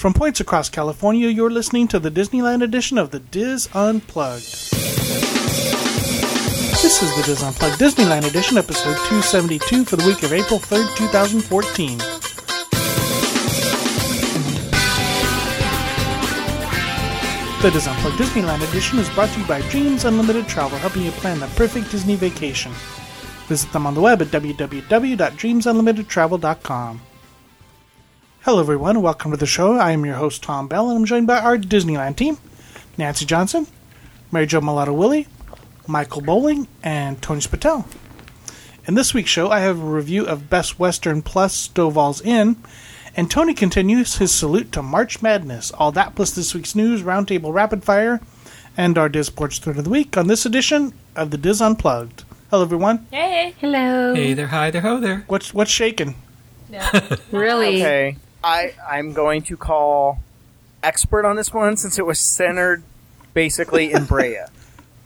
[0.00, 4.70] From points across California, you're listening to the Disneyland edition of the DIS Unplugged.
[6.80, 10.96] This is the DIS Unplugged Disneyland edition, episode 272 for the week of April 3rd,
[10.96, 11.98] 2014.
[17.60, 21.10] The DIS Unplugged Disneyland edition is brought to you by Dreams Unlimited Travel, helping you
[21.10, 22.72] plan the perfect Disney vacation.
[23.48, 27.00] Visit them on the web at www.dreamsunlimitedtravel.com.
[28.42, 29.74] Hello, everyone, welcome to the show.
[29.74, 32.38] I am your host, Tom Bell, and I'm joined by our Disneyland team
[32.96, 33.66] Nancy Johnson,
[34.32, 35.26] Mary Jo Mulatto Willie,
[35.86, 37.84] Michael Bowling, and Tony Spatel.
[38.86, 42.56] In this week's show, I have a review of Best Western plus Stovall's Inn,
[43.14, 45.70] and Tony continues his salute to March Madness.
[45.72, 48.20] All that plus this week's news, Roundtable Rapid Fire,
[48.76, 52.24] and our Diz Sports Third of the Week on this edition of the DIS Unplugged.
[52.50, 53.06] Hello, everyone.
[53.10, 53.54] Hey.
[53.60, 54.14] Hello.
[54.14, 55.24] Hey there, hi there, ho there.
[55.28, 56.14] What's what's shaking?
[56.70, 56.88] No,
[57.32, 57.82] Really?
[57.82, 58.16] Okay.
[58.42, 60.18] I I'm going to call
[60.82, 62.82] expert on this one since it was centered
[63.34, 64.38] basically in Brea.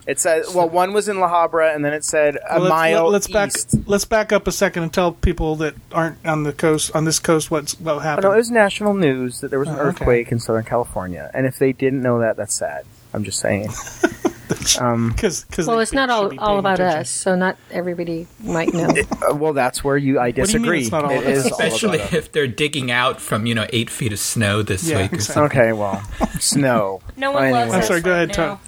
[0.07, 2.71] It said well one was in La Habra and then it said a Well, let's,
[2.71, 3.51] mile let, us back
[3.87, 7.19] let's back up a second and tell people that aren't on the coast on this
[7.19, 8.25] coast what's what Oh, happened.
[8.25, 9.89] no, it was national news that there was an Oh, okay.
[9.89, 12.85] earthquake in Southern California, and if they didn't know that, that's sad.
[13.15, 13.71] I'm just saying.
[14.81, 18.89] um, Because Well, it's not all, all about us, so not everybody might know.
[19.31, 20.81] uh, well, that's where you I do you mean disagree.
[20.83, 23.67] it's not all It about all Especially about if they're digging out from, you know,
[23.73, 25.43] eight feet of snow this Yeah, week exactly.
[25.45, 26.03] Okay, well,
[26.41, 27.01] snow.
[27.17, 27.59] No one Anyway.
[27.61, 28.01] loves I'm sorry.
[28.01, 28.61] Go right ahead, now.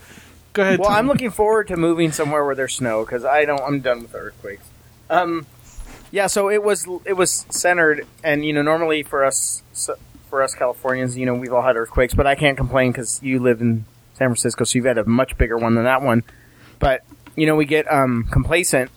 [0.53, 0.79] Go ahead.
[0.79, 0.99] Well, Tony.
[1.01, 3.61] I'm looking forward to moving somewhere where there's snow because I don't.
[3.61, 4.65] I'm done with earthquakes.
[5.11, 5.47] Um,
[6.11, 6.29] yeah.
[6.29, 9.97] So it was it was centered, and you know, normally for us so-
[10.31, 13.39] for us Californians, you know, we've all had earthquakes, but I can't complain because you
[13.39, 13.85] live in
[14.17, 16.25] San Francisco, so you've had a much bigger one than that one.
[16.79, 17.03] But
[17.37, 18.91] you know, we get um, complacent,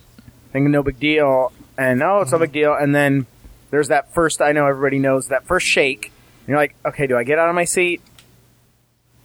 [0.51, 3.25] thinking no big deal, and oh, it's no big deal, and then
[3.69, 4.41] there's that first.
[4.41, 6.05] I know everybody knows that first shake.
[6.05, 8.01] And you're like, okay, do I get out of my seat?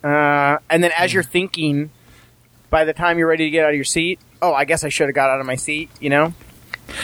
[0.03, 1.91] Uh, and then as you're thinking,
[2.69, 4.91] by the time you're ready to get out of your seat, oh, I guess I
[4.91, 6.35] should have got out of my seat, you know?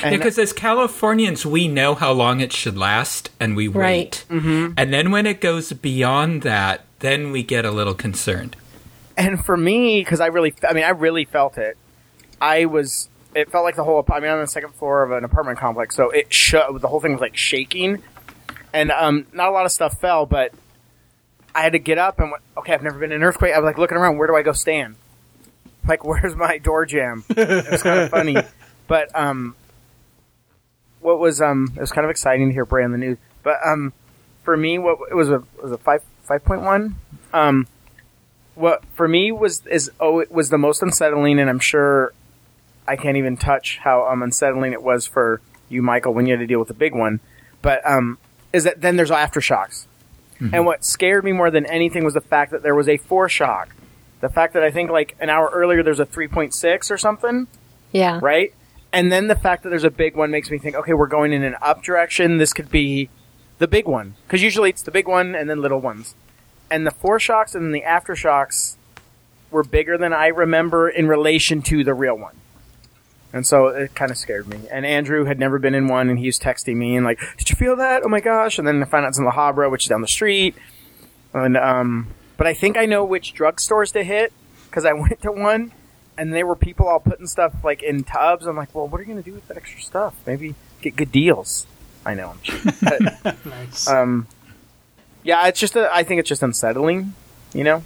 [0.02, 4.22] And Because as Californians, we know how long it should last, and we Right.
[4.30, 4.40] wait.
[4.40, 4.72] Mm-hmm.
[4.76, 8.56] And then when it goes beyond that, then we get a little concerned.
[9.20, 11.76] And for me, because I really, I mean, I really felt it.
[12.40, 14.02] I was, it felt like the whole.
[14.10, 16.80] I mean, I'm on the second floor of an apartment complex, so it shook.
[16.80, 18.02] The whole thing was like shaking,
[18.72, 20.54] and um, not a lot of stuff fell, but
[21.54, 23.52] I had to get up and went, okay, I've never been in an earthquake.
[23.54, 24.96] I was like looking around, where do I go stand?
[25.86, 27.22] Like, where's my door jam?
[27.28, 28.36] it was kind of funny,
[28.88, 29.54] but um,
[31.00, 33.18] what was um, it was kind of exciting to hear Brea on the news.
[33.42, 33.92] But um,
[34.44, 36.96] for me, what it was a it was a five five point one.
[37.34, 37.66] Um,
[38.60, 42.12] what for me was is oh it was the most unsettling, and I'm sure
[42.86, 46.40] I can't even touch how um, unsettling it was for you, Michael, when you had
[46.40, 47.20] to deal with the big one.
[47.62, 48.18] But um,
[48.52, 49.86] is that then there's aftershocks,
[50.52, 53.66] and what scared me more than anything was the fact that there was a foreshock.
[54.20, 57.46] The fact that I think like an hour earlier there's a 3.6 or something,
[57.92, 58.18] Yeah.
[58.22, 58.52] right?
[58.92, 61.32] And then the fact that there's a big one makes me think, okay, we're going
[61.32, 62.36] in an up direction.
[62.38, 63.08] This could be
[63.58, 66.14] the big one because usually it's the big one and then little ones.
[66.70, 68.76] And the foreshocks and the aftershocks
[69.50, 72.36] were bigger than I remember in relation to the real one.
[73.32, 74.60] And so it kind of scared me.
[74.70, 77.48] And Andrew had never been in one, and he was texting me and like, "Did
[77.48, 78.02] you feel that?
[78.04, 80.00] Oh my gosh!" And then I find out it's in La Habra, which is down
[80.00, 80.54] the street.
[81.32, 84.32] And um, but I think I know which drugstores to hit
[84.66, 85.70] because I went to one,
[86.18, 88.46] and there were people all putting stuff like in tubs.
[88.46, 90.14] I'm like, well, what are you going to do with that extra stuff?
[90.26, 91.66] Maybe get good deals.
[92.04, 93.86] I know I'm cheap, but nice.
[93.86, 94.26] um,
[95.22, 97.14] yeah, it's just a, I think it's just unsettling,
[97.52, 97.84] you know.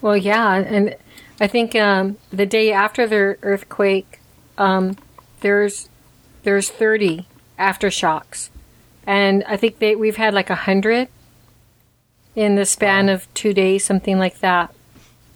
[0.00, 0.96] Well, yeah, and
[1.40, 4.20] I think um, the day after the earthquake,
[4.58, 4.96] um,
[5.40, 5.88] there's
[6.42, 7.26] there's 30
[7.58, 8.50] aftershocks,
[9.06, 11.08] and I think they we've had like a hundred
[12.34, 14.74] in the span of two days, something like that,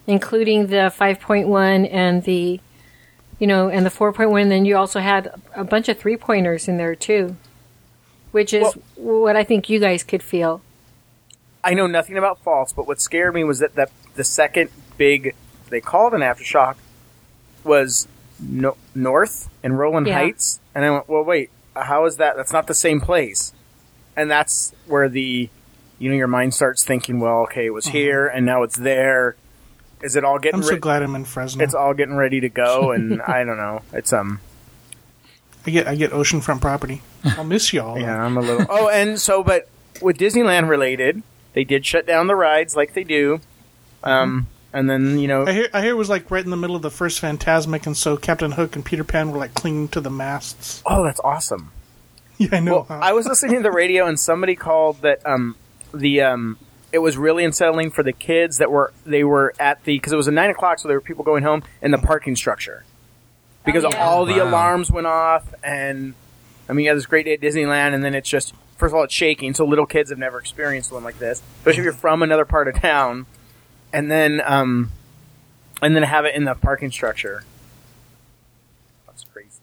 [0.06, 2.60] including the 5.1 and the
[3.38, 4.48] you know and the 4.1.
[4.48, 7.36] Then you also had a bunch of three pointers in there too,
[8.32, 10.62] which is what I think you guys could feel.
[11.68, 15.34] I know nothing about faults, but what scared me was that, that the second big,
[15.68, 16.76] they called an aftershock,
[17.64, 18.08] was
[18.40, 20.14] no, north in Rowland Yeah.
[20.14, 20.60] Heights.
[20.74, 22.36] And I went, well, wait, how is that?
[22.36, 23.52] That's not the same place.
[24.16, 25.50] And that's where the,
[25.98, 29.36] you know, your mind starts thinking, well, okay, it was here and now it's there.
[30.00, 31.62] Is it all getting I'm so re- glad I'm in Fresno.
[31.62, 33.82] It's all getting ready to go, and I don't know.
[33.92, 34.40] It's um,
[35.66, 37.02] I get I get oceanfront property.
[37.24, 37.98] I'll miss y'all.
[37.98, 38.64] yeah, I'm a little.
[38.70, 39.68] oh, and so, but
[40.00, 41.22] with Disneyland related,
[41.54, 43.40] they did shut down the rides like they do.
[44.02, 46.56] Um, and then you know, I hear I hear it was like right in the
[46.56, 49.88] middle of the first Phantasmic, and so Captain Hook and Peter Pan were like clinging
[49.88, 50.82] to the masts.
[50.86, 51.72] oh, that's awesome.
[52.40, 52.72] Yeah, I know.
[52.72, 53.00] Well, huh?
[53.02, 55.56] I was listening to the radio and somebody called that um,
[55.92, 56.56] the um,
[56.92, 60.16] it was really unsettling for the kids that were they were at the because it
[60.16, 62.84] was a nine o'clock, so there were people going home in the parking structure
[63.64, 64.04] because Oh, yeah.
[64.06, 64.50] all the Wow.
[64.50, 66.14] alarms went off, and
[66.68, 68.96] I mean, you had this great day at Disneyland, and then it's just first of
[68.96, 71.92] all it's shaking, so little kids have never experienced one like this, especially if you're
[71.92, 73.26] from another part of town,
[73.92, 74.90] and then um,
[75.82, 77.44] and then have it in the parking structure.
[79.06, 79.60] That's crazy.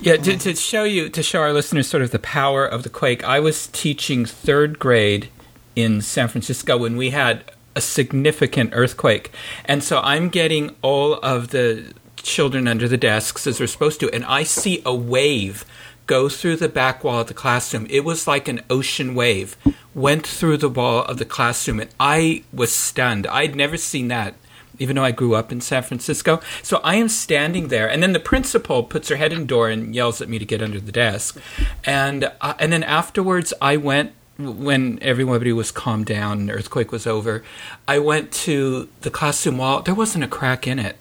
[0.00, 2.90] Yeah, to, to show you, to show our listeners sort of the power of the
[2.90, 5.28] quake, I was teaching third grade
[5.76, 7.44] in San Francisco when we had
[7.74, 9.30] a significant earthquake.
[9.64, 14.10] And so I'm getting all of the children under the desks as we're supposed to,
[14.10, 15.64] and I see a wave
[16.12, 17.86] go through the back wall of the classroom.
[17.88, 19.56] It was like an ocean wave,
[19.94, 23.26] went through the wall of the classroom, and I was stunned.
[23.28, 24.34] I'd never seen that
[24.78, 26.40] even though I grew up in San Francisco.
[26.62, 29.68] So I am standing there, and then the principal puts her head in the door
[29.70, 31.38] and yells at me to get under the desk,
[31.84, 37.06] and uh, and then afterwards I went when everybody was calmed down and earthquake was
[37.06, 37.42] over.
[37.86, 39.82] I went to the classroom wall.
[39.82, 40.96] There wasn't a crack in it.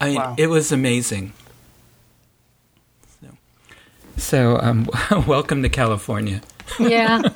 [0.00, 0.34] I mean, Wow.
[0.38, 1.32] it was amazing.
[4.18, 4.88] So, so um,
[5.26, 6.40] welcome to California.
[6.78, 7.22] Yeah.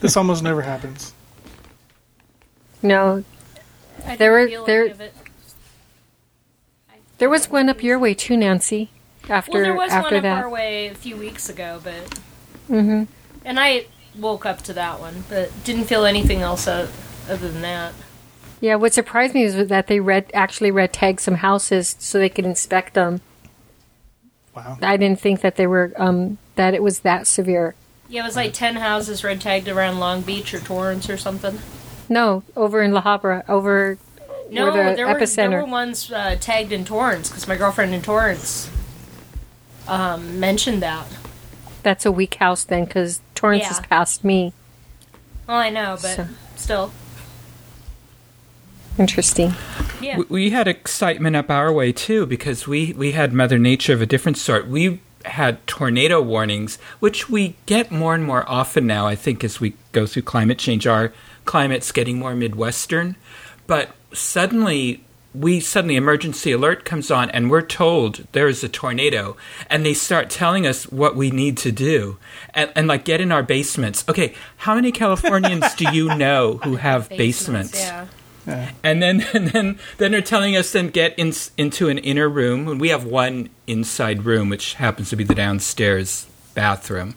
[0.00, 1.12] This almost never happens.
[2.82, 3.22] No,
[4.18, 5.14] There were- there- any of it.
[7.18, 8.90] there was one up your way too, Nancy.
[9.28, 12.18] After Well, there was after one that, up our way a few weeks ago, but
[12.70, 13.04] Mm-hmm.
[13.44, 13.86] and I
[14.18, 16.88] woke up to that one, but didn't feel anything else o-
[17.28, 17.92] other than that.
[18.60, 18.76] yeah.
[18.76, 22.46] What surprised me was that they red actually red tagged some houses so they could
[22.46, 23.20] inspect them.
[24.54, 24.78] Wow.
[24.82, 27.74] I didn't think that they were um, that it was that severe.
[28.08, 31.58] Yeah, it was like ten houses red tagged around Long Beach or Torrance or something.
[32.08, 33.98] No, over in La Habra, over
[34.50, 35.50] No, where the there were epicenter.
[35.50, 38.70] there were ones uh, tagged in Torrance because my girlfriend in Torrance
[39.88, 41.06] um, mentioned that.
[41.82, 43.86] That's a weak house then, because Torrance is Yeah.
[43.86, 44.52] past me.
[45.46, 46.92] Well, I know, but So- still,
[48.98, 49.54] Interesting.
[50.00, 50.18] yeah.
[50.18, 54.02] We, we had excitement up our way too because we, we had Mother Nature of
[54.02, 54.68] a different sort.
[54.68, 59.60] We had tornado warnings, which we get more and more often now, I think, as
[59.60, 60.86] we go through climate change.
[60.86, 61.12] Our
[61.44, 63.16] climate's getting more Midwestern.
[63.66, 65.02] But suddenly,
[65.34, 69.36] we suddenly emergency alert comes on and we're told there is a tornado
[69.68, 72.18] and they start telling us what we need to do
[72.54, 76.76] and, and like get in our basements okay how many californians do you know who
[76.76, 78.06] have basements, Yeah.
[78.46, 82.68] And then and then then they're telling us then get in, into an inner room.
[82.68, 87.16] And we have one inside room which happens to be the downstairs bathroom.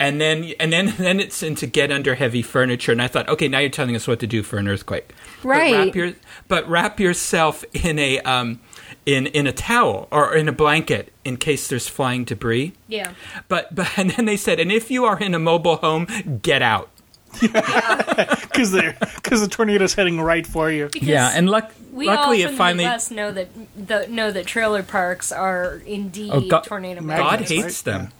[0.00, 2.92] And then and then then it's into get under heavy furniture.
[2.92, 5.08] And i thought okay now you're telling us what to do for an earthquake.
[5.42, 5.72] But Right.
[5.86, 6.12] wrap, your,
[6.48, 8.60] but wrap yourself in a um
[9.04, 12.72] in in a towel or in a blanket in case there's flying debris.
[12.88, 13.12] Yeah.
[13.48, 16.06] but but and then they said and if you are in a mobile home
[16.42, 16.88] get out
[17.40, 20.88] Because because the tornado's heading right for you.
[20.92, 24.06] Because yeah and luck, we luckily all it from finally the Midwest know that the,
[24.08, 27.92] know that trailer parks are indeed Oh, God- tornado God God Magnets, hates right?
[27.98, 28.12] them.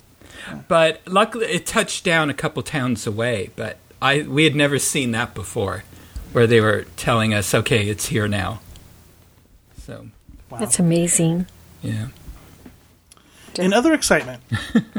[0.68, 3.50] But luckily, it touched down a couple towns away.
[3.56, 5.82] But I we had never seen that before,
[6.32, 8.60] where they were telling us, "Okay, it's here now."
[9.84, 10.06] So
[10.50, 10.58] Wow.
[10.58, 11.46] That's amazing.
[11.82, 12.06] yeah,
[13.58, 14.42] In other excitement,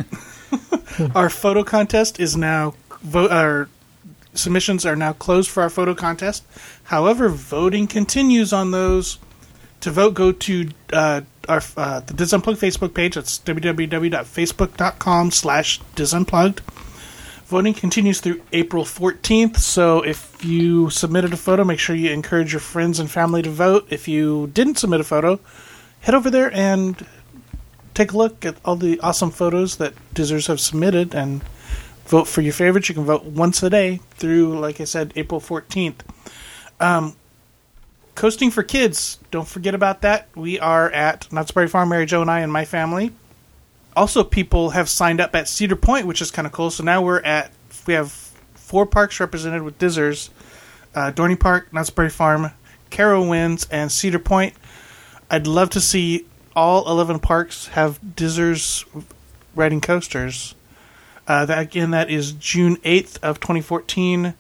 [1.16, 3.32] our photo contest is now vote.
[3.32, 3.70] Our
[4.40, 6.44] submissions are now closed for our photo contest.
[6.86, 9.20] However, voting continues on those.
[9.82, 13.16] To vote, go to uh, our uh, the DIS Unplugged Facebook page.
[13.16, 16.60] That's www.facebook.com slash disunplugged.
[17.46, 22.54] Voting continues through April 14th, so if you submitted a photo, make sure you encourage
[22.54, 23.88] your friends and family to vote.
[23.90, 25.40] If you didn't submit a photo,
[26.02, 27.04] head over there and
[27.96, 31.42] take a look at all the awesome photos that Dizzers have submitted and
[32.10, 32.90] vote for your favorites.
[32.90, 36.02] You can vote once a day through, like I said, April 14th.
[36.80, 37.16] Um,
[38.16, 40.28] coasting for kids, don't forget about that.
[40.36, 43.12] We are at Knott's Berry Farm, Mary Jo and I and my family.
[43.96, 46.72] Also, people have signed up at Cedar Point, which is kind of cool.
[46.72, 47.52] So now we're at,
[47.86, 48.12] we have
[48.56, 50.30] four parks represented with Dizzers
[50.96, 52.52] uh, Dorney Park, Knott's Berry Farm,
[52.90, 54.54] Carowinds, and Cedar Point.
[55.30, 56.26] I'd love to see
[56.56, 58.86] all 11 parks have Dizzers
[59.56, 60.56] riding coasters.
[61.30, 64.34] Uh, that again, that is June 8th of 2014.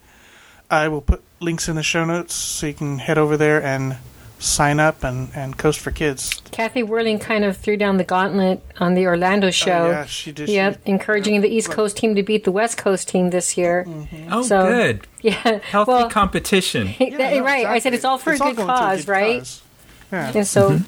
[0.71, 3.97] I will put links in the show notes so you can head over there and
[4.39, 6.41] sign up and, and coast for kids.
[6.51, 9.71] Kathy Whirling kind of threw down the gauntlet on the Orlando show.
[9.87, 10.49] Oh, yeah, she did.
[10.49, 13.85] Yep, encouraging the East Coast team to beat the West Coast team this year.
[14.31, 16.95] oh, So- good, Yeah, healthy well, competition.
[16.99, 17.65] that- no, right.
[17.67, 19.39] I said it's all for a good going to cause, right?
[19.39, 19.61] cause.
[20.11, 20.31] Yeah.
[20.33, 20.79] And so,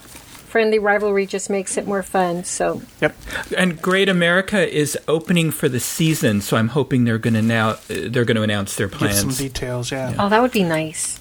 [0.52, 2.44] friendly rivalry just makes it more fun.
[2.44, 3.16] So Yep.
[3.58, 7.70] And Great America is opening for the season, so I'm hoping they're going to now
[7.70, 9.24] uh, they're going to announce their plans.
[9.24, 9.92] Give some details.
[9.92, 10.14] Yeah.
[10.20, 11.20] oh, that would be nice.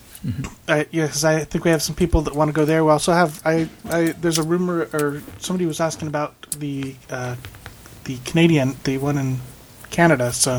[0.68, 2.84] Uh, yeah, because I think we have some people that want to go there.
[2.84, 7.36] We also have I, I there's a rumor or somebody was asking about the uh,
[8.04, 9.38] the Canadian the one in
[9.90, 10.32] Canada.
[10.32, 10.58] So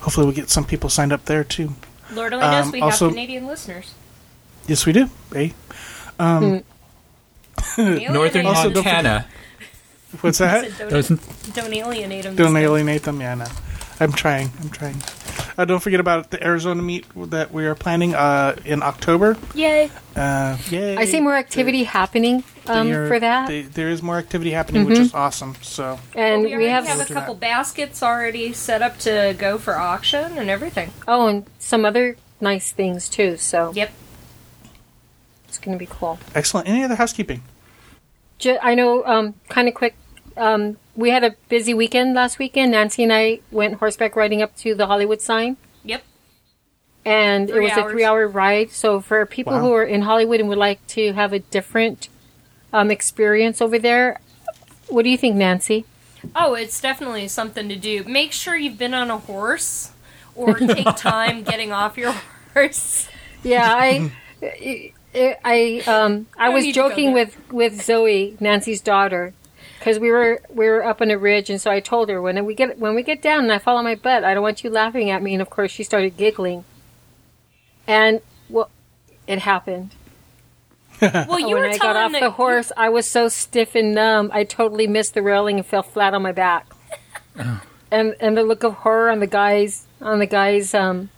[0.00, 1.74] hopefully we get some people signed up there too.
[2.12, 3.94] Lord only knows Um, we also- have Canadian listeners.
[4.68, 5.10] Yes, we do.
[5.34, 5.50] Eh?
[7.78, 9.26] Northern Also, don't Montana.
[10.20, 10.70] What's that?
[10.78, 12.34] Don't, Those, don't alienate them.
[12.36, 13.20] Don't alienate them.
[13.20, 13.46] Yeah, no.
[14.00, 14.50] I'm trying.
[14.60, 14.96] I'm trying.
[15.58, 19.36] Uh, don't forget about the Arizona meet that we are planning uh, in October.
[19.54, 19.90] Yay!
[20.14, 20.96] Uh, yay!
[20.96, 24.84] I see more activity happening um, are- for that, they- there is more activity happening,
[24.84, 25.56] which is awesome.
[25.62, 27.12] So and we we, have, have, to a that.
[27.12, 30.92] couple baskets already set up to go for auction and everything.
[31.08, 33.36] oh, and some other nice things too.
[33.36, 33.90] So Yep.
[35.48, 36.18] It's going to be cool.
[36.34, 36.68] excellent.
[36.68, 37.42] Any other housekeeping?
[38.38, 39.96] Ju- I know, um, kind of quick.
[40.36, 42.70] Um, we had a busy weekend last weekend.
[42.72, 46.02] Nancy and I went horseback riding up to the Hollywood sign, Yep.
[47.04, 48.70] and it Three was a three-hour ride.
[48.70, 49.60] So for people Wow.
[49.60, 52.08] who are in Hollywood and would like to have a different
[52.72, 54.20] um, experience over there,
[54.88, 55.84] what do you think, Nancy?
[56.36, 58.04] Oh, it's definitely something to do.
[58.04, 59.92] Make sure you've been on a horse
[60.36, 62.14] or take time getting off your
[62.54, 63.08] horse.
[63.42, 64.12] Yeah, I,
[65.18, 69.34] I, I, um, I Don't was need to go joking with with Zoe, Nancy's daughter,
[69.78, 72.44] because we were we were up on a ridge, and so I told her when
[72.44, 74.64] we get when we get down and I fall on my butt, I don't want
[74.64, 75.34] you laughing at me.
[75.34, 76.64] And of course, she started giggling,
[77.86, 78.70] and well,
[79.26, 79.92] it happened.
[81.00, 83.94] Well, you when were I telling got off the horse, I was so stiff and
[83.94, 86.66] numb, I totally missed the railing and fell flat on my back.
[87.90, 91.10] and and the look of horror on the guys on the guys' um,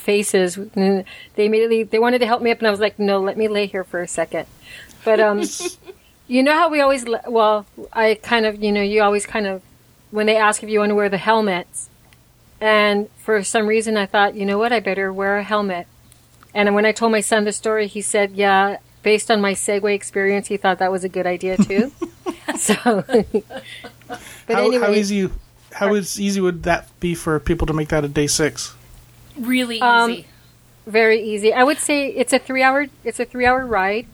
[0.00, 0.56] faces.
[0.56, 3.36] and They immediately they wanted to help me up, and I was like, "No, let
[3.36, 4.46] me lay here for a second.
[5.04, 5.42] But um,
[6.28, 9.62] you know how we always well, I kind of you know you always kind of
[10.10, 11.88] when they ask if you want to wear the helmets,
[12.60, 15.86] and for some reason I thought, you know what, I better wear a helmet.
[16.54, 19.94] And when I told my son the story, he said, "Yeah." Based on my Segway
[19.94, 21.92] experience, he thought that was a good idea too.
[22.58, 23.44] so, but
[24.48, 25.30] how, anyway, how easy
[25.76, 28.74] how is easy would that be for people to make that a day six?
[29.38, 30.26] Really Um, easy.
[30.86, 31.52] very easy.
[31.52, 34.06] I would say it's a three hour it's a three hour ride,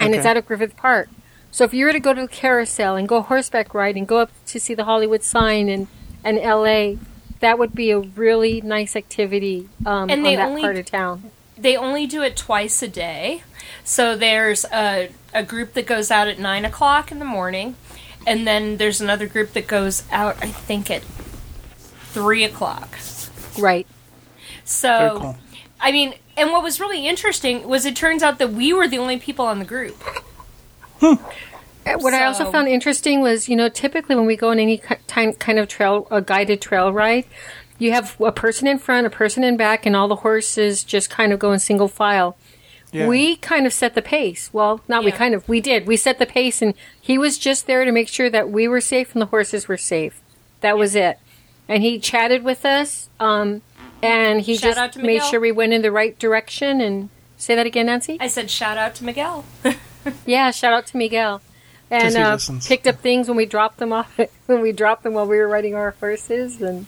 [0.00, 1.08] and it's out of Griffith Park.
[1.50, 4.30] So if you were to go to the carousel and go horseback riding, go up
[4.46, 5.86] to see the Hollywood sign and
[6.24, 6.98] and L.A.,
[7.40, 10.86] that would be a really nice activity um, And on they that only- part of
[10.86, 11.30] town.
[11.58, 13.42] they only do it twice a day.
[13.84, 17.74] So there's a, a group that goes out at 9 o'clock in the morning,
[18.26, 21.02] and then there's another group that goes out, I think, at
[22.12, 22.96] 3 o'clock.
[23.58, 23.86] Right.
[24.64, 25.36] So, cool.
[25.80, 28.98] I mean, and what was really interesting was it turns out that we were the
[28.98, 30.02] only people on the group.
[31.02, 31.16] Uh,
[31.98, 35.32] What I also found interesting was, you know, typically when we go on any ki-
[35.38, 37.24] kind of trail, a guided trail ride,
[37.78, 41.10] you have a person in front, a person in back, and all the horses just
[41.10, 42.36] kind of go in single file.
[42.92, 43.08] Yeah.
[43.08, 44.50] We kind of set the pace.
[44.52, 45.86] Well, not we kind of, we did.
[45.86, 48.80] We set the pace, and he was just there to make sure that we were
[48.80, 50.20] safe and the horses were safe.
[50.60, 51.18] That was it.
[51.68, 53.62] And he chatted with us, um,
[54.02, 56.80] and he Shout just made sure we went in the right direction.
[56.80, 58.18] And say that again, Nancy.
[58.20, 59.44] I said, shout out to Miguel.
[60.26, 61.40] Yeah, shout out to Miguel.
[61.90, 65.14] And he uh, picked up things when we dropped them off when we dropped them
[65.14, 66.86] while we were riding our horses and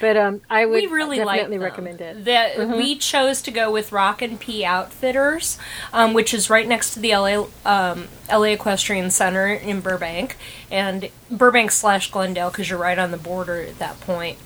[0.00, 2.24] but um I would we really definitely recommend it.
[2.24, 5.58] The, We chose to go with Rock and P Outfitters,
[5.92, 10.36] um, which is right next to the LA um, LA Equestrian Center in Burbank,
[10.70, 14.38] and Burbank slash Glendale because you're right on the border at that point.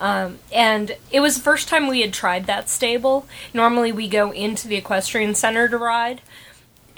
[0.00, 3.26] Um, and it was the first time we had tried that stable.
[3.52, 6.20] Normally we go into the equestrian center to ride.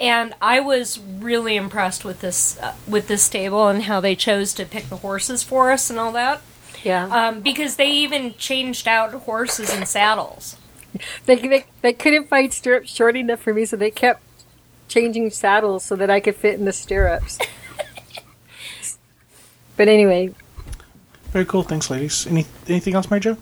[0.01, 4.53] And I was really impressed with this uh, with this stable and how they chose
[4.53, 6.41] to pick the horses for us and all that.
[6.83, 7.05] Yeah.
[7.05, 10.57] Um, because they even changed out horses and saddles.
[11.25, 14.21] they, they they couldn't find stirrups short enough for me so they kept
[14.87, 17.37] changing saddles so that I could fit in the stirrups.
[19.77, 20.33] but anyway,
[21.31, 21.63] Very cool.
[21.63, 22.25] Thanks, ladies.
[22.27, 23.37] Any anything else, Mary Jo?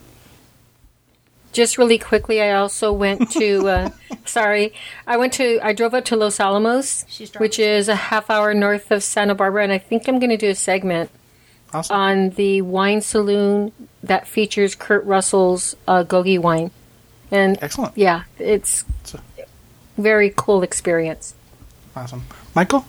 [1.58, 3.90] just really quickly I also went to uh,
[4.26, 4.74] sorry,
[5.08, 7.04] I went to I drove up to Los Alamos,
[7.38, 10.38] which is a half hour north of Santa Barbara and I think I'm going to
[10.38, 11.10] do a segment
[11.74, 11.96] Awesome.
[11.96, 13.72] on the wine saloon
[14.04, 16.72] that features Kurt Russell's uh, Gogi wine.
[17.30, 17.98] And Excellent.
[17.98, 19.20] yeah, it's So-
[19.98, 21.36] very cool experience.
[21.96, 22.24] Awesome.
[22.56, 22.86] Michael?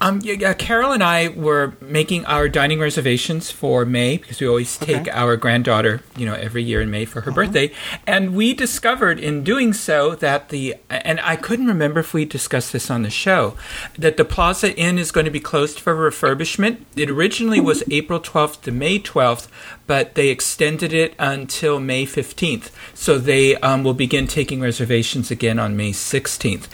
[0.00, 4.46] Um, yeah, yeah, Carol and I were making our dining reservations for May because we
[4.46, 5.10] always take Okay.
[5.10, 7.72] our granddaughter, you know, every year in May for her birthday.
[8.06, 12.72] And we discovered in doing so that the, and I couldn't remember if we discussed
[12.72, 13.56] this on the show,
[13.98, 16.78] that the Plaza Inn is going to be closed for refurbishment.
[16.94, 19.48] It originally was April 12th to May 12th,
[19.88, 22.70] but they extended it until May 15th.
[22.94, 26.68] So they um, will begin taking reservations again on May 16th.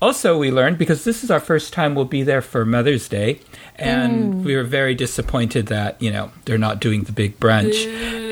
[0.00, 3.40] Also, we learned, because this is our first time we'll be there for Mother's Day,
[3.74, 7.86] and we were very disappointed that, you know, they're not doing the big brunch.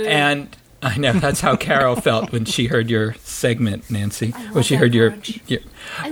[0.06, 4.30] And I know that's how Carol felt when she heard your segment, Nancy.
[4.52, 5.16] When she heard your,
[5.48, 5.60] your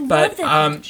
[0.08, 0.82] but um,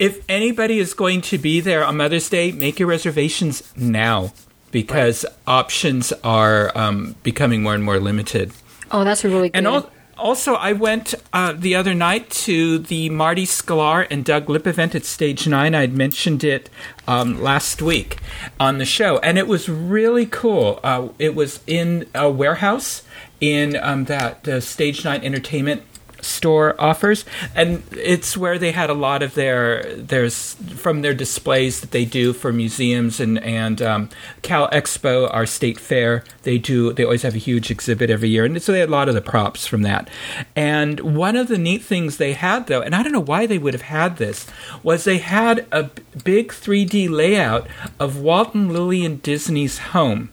[0.00, 4.32] if anybody is going to be there on Mother's Day, make your reservations now
[4.70, 8.52] because options are um, becoming more and more limited.
[8.90, 9.56] Oh, that's a really good.
[9.56, 14.50] And al- also, I went uh, the other night to the Marty Sklar and Doug
[14.50, 15.74] Lipp event at Stage Nine.
[15.74, 16.68] I'd mentioned it
[17.08, 18.18] um, last week
[18.58, 20.78] on the show, and it was really cool.
[20.84, 23.02] Uh, it was in a warehouse
[23.40, 25.82] in um, that uh, Stage Nine Entertainment
[26.22, 27.24] store offers
[27.54, 32.04] and it's where they had a lot of their there's from their displays that they
[32.04, 34.08] do for museums and and um,
[34.42, 38.44] cal expo our state fair they do they always have a huge exhibit every year
[38.44, 40.08] and so they had a lot of the props from that.
[40.56, 43.58] And one of the neat things they had though and i don't know why they
[43.58, 44.46] would have had this
[44.82, 45.90] was they had a
[46.24, 47.66] big 3d layout
[47.98, 50.30] of walt and lillian disney's home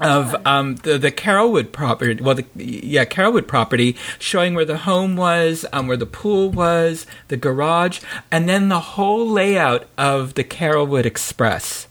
[0.00, 2.22] of um, the the Carolwood property.
[2.22, 7.06] Well, the yeah Carolwood property, showing where the home was, um, where the pool was,
[7.28, 8.00] the garage,
[8.30, 11.86] and then the whole layout of the Carolwood Express.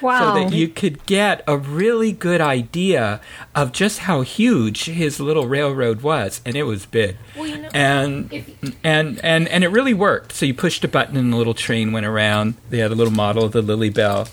[0.00, 0.34] wow.
[0.34, 3.20] So that you could get a really good idea
[3.54, 7.16] of just how huge his little railroad was, and it was big.
[7.36, 8.50] Well, you know, and if-
[8.82, 10.32] and and and it really worked.
[10.32, 12.54] So you pushed a button, and the little train went around.
[12.70, 14.26] They had a little model of the Lilly Belle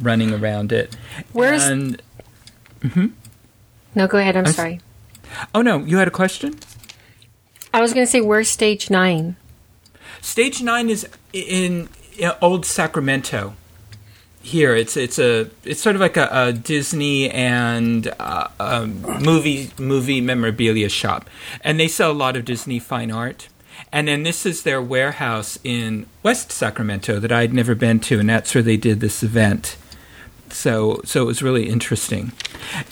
[0.00, 0.96] running around it.
[1.34, 2.00] Where's- and
[3.94, 4.36] no, go ahead.
[4.36, 4.80] I'm s- sorry.
[5.54, 6.58] Oh no, you had a question?
[7.72, 9.36] I was going to say, where's stage nine?
[10.20, 13.54] Stage 9 is in, in old Sacramento.
[14.42, 19.70] Here, it's it's a it's sort of like a, a Disney and uh, um, movie
[19.78, 21.28] movie memorabilia shop,
[21.62, 23.48] and they sell a lot of Disney fine art.
[23.92, 28.28] And then this is their warehouse in West Sacramento that I'd never been to, and
[28.30, 29.76] that's where they did this event.
[30.52, 32.32] So so it was really interesting.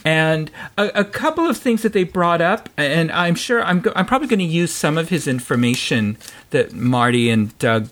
[0.05, 3.93] And a, a couple of things that they brought up, and I'm sure I'm go-
[3.95, 6.17] I'm probably going to use some of his information
[6.51, 7.89] that Marty and Doug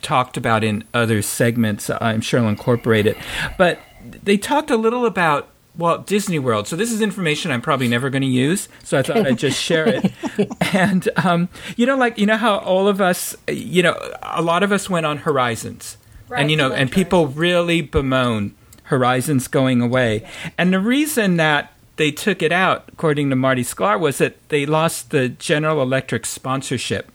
[0.00, 1.90] talked about in other segments.
[1.90, 3.16] I'm sure I'll incorporate it.
[3.58, 3.80] But
[4.22, 6.68] they talked a little about Walt Disney World.
[6.68, 8.68] So this is information I'm probably never going to use.
[8.84, 10.12] So I thought I'd just share it.
[10.74, 14.62] and um, you know, like you know how all of us, you know, a lot
[14.62, 15.96] of us went on Horizons,
[16.28, 18.54] Right, and you know, and people really bemoan
[18.92, 20.28] Horizons going away.
[20.58, 24.66] And the reason that they took it out, according to Marty Sklar, was that they
[24.66, 27.10] lost the General Electric sponsorship.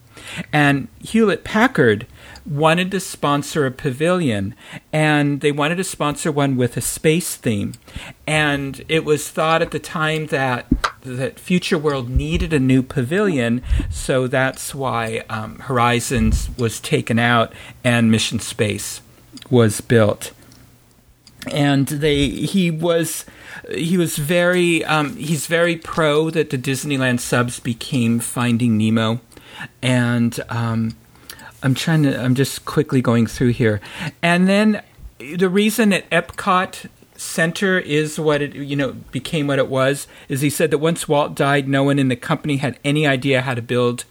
[0.52, 2.08] And Hewlett Packard
[2.44, 4.56] wanted to sponsor a pavilion,
[4.92, 7.74] and they wanted to sponsor one with a space theme.
[8.26, 10.66] And it was thought at the time that
[11.02, 13.62] that Future World needed a new pavilion,
[13.92, 19.02] so that's why um, Horizons was taken out and Mission Space
[19.50, 20.32] was built
[21.50, 23.26] and they he was
[23.72, 29.20] he was very um, he's very pro that the Disneyland subs became Finding Nemo,
[29.82, 30.96] and um,
[31.64, 33.82] I'm trying to I'm just quickly going through here,
[34.22, 34.82] and then
[35.20, 40.42] the reason that Epcot Center is what it you know became what it was is
[40.42, 43.54] he said that once Walt died, no one in the company had any idea how
[43.54, 44.06] to build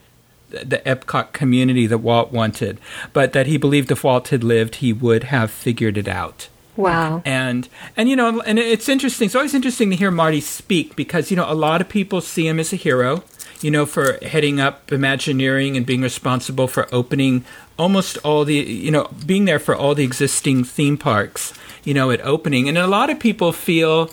[0.49, 2.79] the Epcot community that Walt wanted,
[3.13, 7.23] but that he believed if Walt had lived, he would have figured it out Wow.
[7.25, 11.31] and and you know and it's interesting it's always interesting to hear marty speak because
[11.31, 13.23] you know a lot of people see him as a hero
[13.61, 17.45] you know for heading up imagineering and being responsible for opening
[17.79, 21.53] almost all the you know being there for all the existing theme parks
[21.85, 24.11] you know at opening and a lot of people feel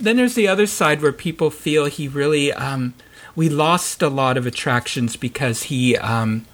[0.00, 2.94] then there's the other side where people feel he really um
[3.34, 6.46] we lost a lot of attractions because he um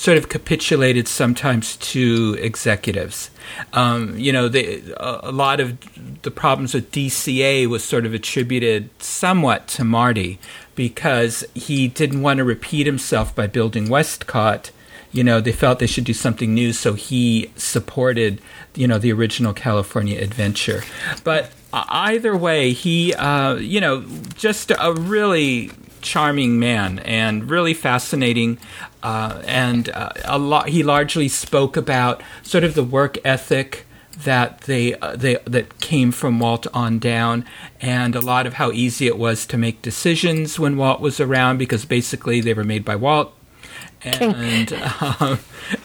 [0.00, 3.30] sort of capitulated sometimes to executives.
[3.74, 5.76] Um, you know, a, a lot of
[6.22, 10.38] the problems with DCA was sort of attributed somewhat to Marty
[10.74, 14.70] because he didn't want to repeat himself by building WestCOT.
[15.12, 18.40] You know, they felt they should do something new, so he supported,
[18.74, 20.82] you know, the original California Adventure.
[21.24, 28.58] But either way, he, uh, you know, just a really charming man and really fascinating.
[29.02, 33.86] Uh, and uh, a lot, he largely spoke about sort of the work ethic
[34.24, 37.44] that they uh, they that came from Walt on down,
[37.80, 41.58] and a lot of how easy it was to make decisions when Walt was around
[41.58, 43.34] because basically they were made by Walt.
[44.02, 45.38] And um,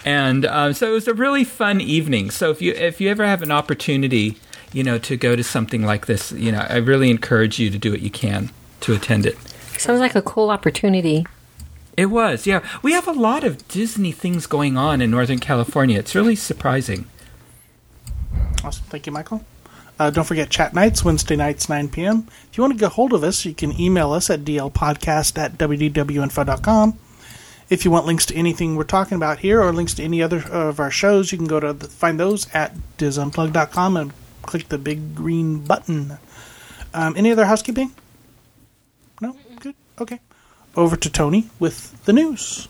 [0.03, 2.31] and um, so it was a really fun evening.
[2.31, 4.37] So if you if you ever have an opportunity,
[4.73, 7.77] you know, to go to something like this, you know, I really encourage you to
[7.77, 8.51] do what you can
[8.81, 9.37] to attend it.
[9.77, 11.25] Sounds like a cool opportunity.
[11.97, 12.65] It was, yeah.
[12.81, 15.99] We have a lot of Disney things going on in Northern California.
[15.99, 17.07] It's really surprising.
[18.63, 18.85] Awesome.
[18.89, 19.45] Thank you, Michael.
[19.97, 22.27] Uh, don't forget chat nights, Wednesday nights, 9 p.m.
[22.51, 25.53] If you want to get hold of us, you can email us at dlpodcast at
[25.57, 26.99] wdwinfo.com.
[27.69, 30.43] If you want links to anything we're talking about here or links to any other
[30.51, 34.11] of our shows, you can go to the, find those at disunplug.com and
[34.41, 36.17] click the big green button.
[36.93, 37.91] Um, any other housekeeping?
[39.99, 40.19] Okay.
[40.75, 42.67] Over to Tony with the news.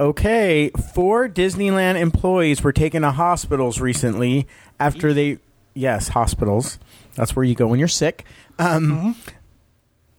[0.00, 4.48] Okay, four Disneyland employees were taken to hospitals recently
[4.80, 5.38] after they.
[5.74, 6.78] Yes, hospitals.
[7.14, 8.24] That's where you go when you're sick.
[8.58, 9.16] Um,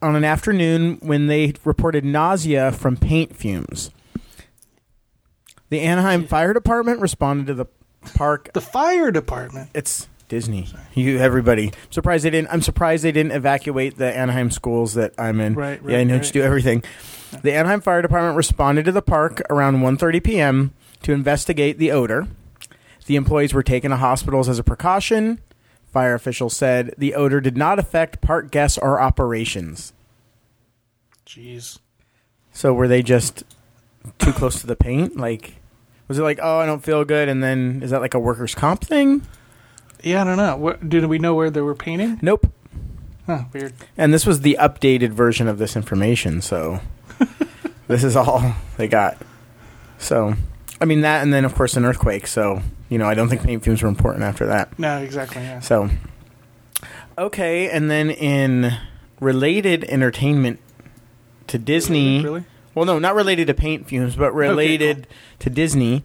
[0.02, 3.92] On an afternoon when they reported nausea from paint fumes.
[5.70, 7.66] The Anaheim Fire Department responded to the
[8.16, 8.52] park.
[8.54, 9.70] The fire department.
[9.74, 10.68] It's Disney.
[10.96, 11.68] You everybody.
[11.68, 12.52] I'm surprised they didn't.
[12.52, 15.54] I'm surprised they didn't evacuate the Anaheim schools that I'm in.
[15.54, 16.26] Right, yeah, I know right.
[16.26, 16.84] you do everything.
[17.44, 20.74] The Anaheim Fire Department responded to the park around 1:30 p.m.
[21.04, 22.30] to investigate the odor.
[23.06, 25.40] The employees were taken to hospitals as a precaution.
[25.86, 29.94] Fire officials said the odor did not affect park guests or operations.
[31.28, 31.78] Jeez.
[32.52, 33.44] So were they just
[34.18, 35.16] too close to the paint?
[35.16, 35.58] Like,
[36.08, 38.56] was it like, oh, I don't feel good, and then is that like a workers'
[38.56, 39.22] comp thing?
[40.04, 40.58] Yeah, I don't know.
[40.58, 42.20] What, did we know where they were painting?
[42.22, 42.48] Nope.
[43.26, 43.74] Huh, weird.
[43.98, 46.82] And this was the updated version of this information, so
[47.88, 49.18] this is all they got.
[49.98, 50.34] So,
[50.82, 52.28] I mean that, and then of course an earthquake.
[52.28, 54.78] So, you know, I don't think paint fumes were important after that.
[54.78, 55.42] No, exactly.
[55.42, 55.62] Yeah.
[55.62, 55.90] So,
[57.18, 58.74] okay, and then in
[59.22, 60.60] related entertainment
[61.48, 62.44] to Disney, Really?
[62.76, 65.08] well, no, not related to paint fumes, but related
[65.40, 66.04] to Disney.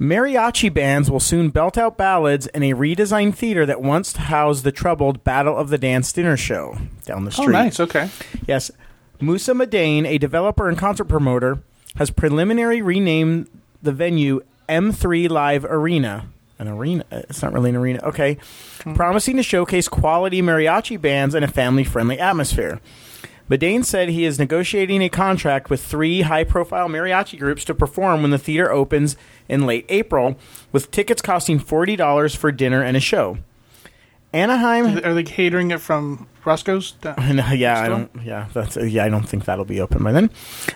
[0.00, 4.72] Mariachi bands will soon belt out ballads in a redesigned theater that once housed the
[4.72, 7.48] troubled Battle of the Dance dinner show down the oh, street.
[7.48, 7.78] Oh, nice.
[7.78, 8.08] Okay.
[8.46, 8.70] Yes.
[9.20, 11.62] Musa Madane, a developer and concert promoter,
[11.96, 13.50] has preliminary renamed
[13.82, 16.26] the venue M3 Live Arena.
[16.58, 17.04] An arena?
[17.10, 18.00] It's not really an arena.
[18.02, 18.38] Okay.
[18.82, 18.94] Hmm.
[18.94, 22.80] Promising to showcase quality mariachi bands in a family friendly atmosphere.
[23.50, 28.22] Madane said he is negotiating a contract with three high profile mariachi groups to perform
[28.22, 29.16] when the theater opens
[29.48, 30.38] in late April,
[30.70, 33.38] with tickets costing $40 for dinner and a show.
[34.32, 36.94] Anaheim Are they catering it from Roscoe's?
[37.02, 38.10] Yeah, I don't.
[38.22, 39.04] Yeah, that's yeah.
[39.04, 40.30] I don't think that'll be open by then.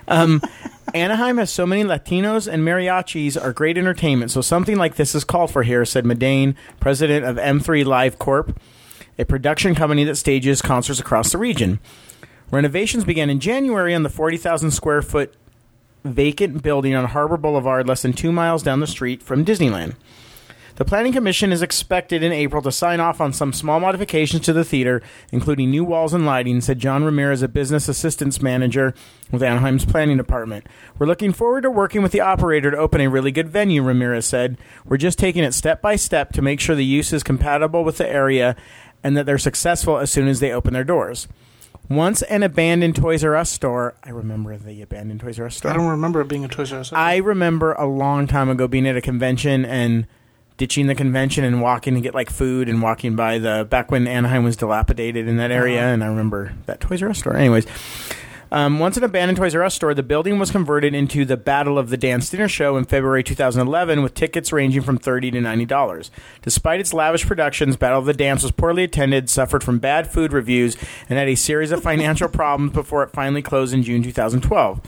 [0.08, 0.42] Um,
[0.94, 4.32] Anaheim has so many Latinos and mariachis are great entertainment.
[4.32, 8.58] So something like this is called for here," said Medane, president of M3 Live Corp,
[9.20, 11.78] a production company that stages concerts across the region.
[12.50, 15.34] Renovations began in January on the forty thousand square foot
[16.04, 19.94] vacant building on Harbor Boulevard, less than two miles down the street from Disneyland.
[20.76, 24.52] The Planning Commission is expected in April to sign off on some small modifications to
[24.52, 28.92] the theater, including new walls and lighting, said John Ramirez, a business assistance manager
[29.30, 30.66] with Anaheim's planning department.
[30.98, 34.26] We're looking forward to working with the operator to open a really good venue, Ramirez
[34.26, 34.58] said.
[34.84, 37.98] We're just taking it step by step to make sure the use is compatible with
[37.98, 38.56] the area
[39.04, 41.28] and that they're successful as soon as they open their doors.
[41.88, 45.70] Once an abandoned Toys R Us store, I remember the abandoned Toys R Us store.
[45.70, 46.92] I don't remember it being a Toys R Us.
[46.92, 50.06] I remember a long time ago being at a convention and
[50.56, 54.06] ditching the convention and walking to get like food and walking by the back when
[54.06, 55.80] Anaheim was dilapidated in that area.
[55.80, 55.88] Uh-huh.
[55.88, 57.36] And I remember that Toys R Us store.
[57.36, 57.66] Anyways,
[58.54, 61.76] um, once an abandoned Toys R Us store, the building was converted into the Battle
[61.76, 65.64] of the Dance Dinner Show in February 2011, with tickets ranging from 30 to ninety
[65.64, 66.12] dollars.
[66.40, 70.32] Despite its lavish productions, Battle of the Dance was poorly attended, suffered from bad food
[70.32, 70.76] reviews,
[71.08, 74.80] and had a series of financial problems before it finally closed in June 2012.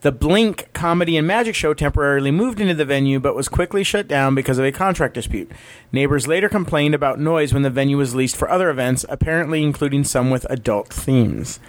[0.00, 4.08] The Blink Comedy and Magic Show temporarily moved into the venue but was quickly shut
[4.08, 5.52] down because of a contract dispute.
[5.92, 10.02] Neighbors later complained about noise when the venue was leased for other events, apparently including
[10.02, 11.60] some with adult themes.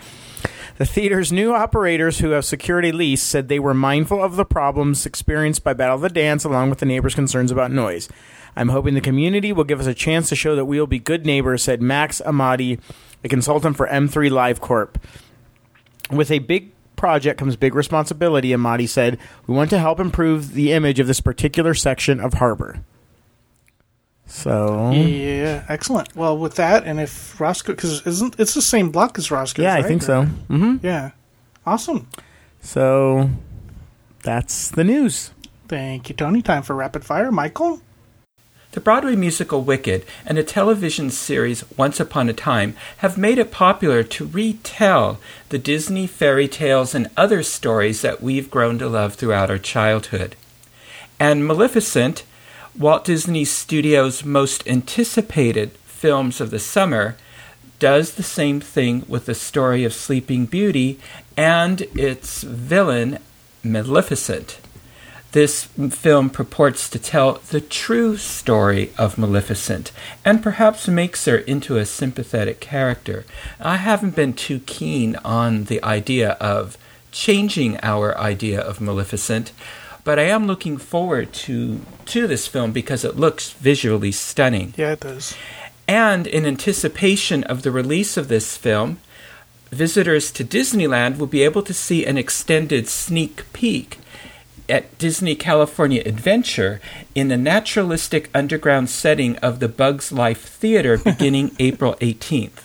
[0.80, 4.46] The theater's new operators who have secured a lease said they were mindful of the
[4.46, 8.08] problems experienced by Battle of the Dance along with the neighbors' concerns about noise.
[8.56, 10.98] I'm hoping the community will give us a chance to show that we will be
[10.98, 12.80] good neighbors, said Max Amati,
[13.26, 14.98] a consultant for M3 Live Corp.
[16.12, 19.18] With a big project comes big responsibility, Amati said.
[19.48, 22.86] We want to help improve the image of this particular section of Harbor.
[24.30, 26.16] So, Yeah, excellent.
[26.16, 29.64] Well, with that, and if Roscoe, because isn't it's the same block as Roscoe's?
[29.64, 30.24] yeah, I think so.
[30.50, 30.78] Mm-hmm.
[30.86, 31.12] Yeah,
[31.66, 32.08] Awesome.
[32.62, 33.30] So
[34.24, 35.32] that's the news.
[35.68, 36.42] Thank you, Tony.
[36.42, 37.32] Time for rapid fire.
[37.32, 37.82] Michael?
[38.72, 43.52] The Broadway musical Wicked and the television series Once Upon a Time have made it
[43.52, 49.16] popular to retell the Disney fairy tales and other stories that we've grown to love
[49.16, 50.36] throughout our childhood.
[51.20, 52.24] And Maleficent,
[52.80, 57.18] Walt Disney Studios' most anticipated films of the summer,
[57.78, 60.98] does the same thing with the story of Sleeping Beauty
[61.36, 63.20] and its villain,
[63.64, 64.60] Maleficent.
[65.34, 69.92] This film purports to tell the true story of Maleficent
[70.24, 73.26] and perhaps makes her into a sympathetic character.
[73.60, 76.78] I haven't been too keen on the idea of
[77.12, 79.52] changing our idea of Maleficent,
[80.10, 84.74] but I am looking forward to to this film because it looks visually stunning.
[84.76, 85.36] Yeah, it does.
[85.88, 88.98] And in anticipation of the release of this film,
[89.70, 94.00] visitors to Disneyland will be able to see an extended sneak peek
[94.68, 96.82] at Disney California Adventure
[97.14, 102.64] in the naturalistic underground setting of the Bugs Life Theater beginning April 18th.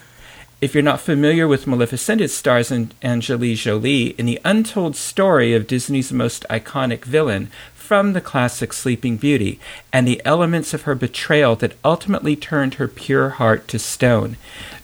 [0.64, 5.66] If you're not familiar with Maleficent, it stars Angelina Jolie in the untold story of
[5.66, 9.60] Disney's most iconic villain from the classic Sleeping Beauty
[9.92, 14.38] and the elements of her betrayal that ultimately turned her pure heart to stone.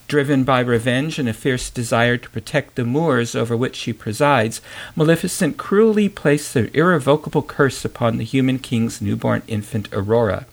[0.07, 4.61] Driven by revenge and a fierce desire to protect the moors over which she presides,
[4.95, 10.45] Maleficent cruelly placed an irrevocable curse upon the human king's newborn infant Aurora.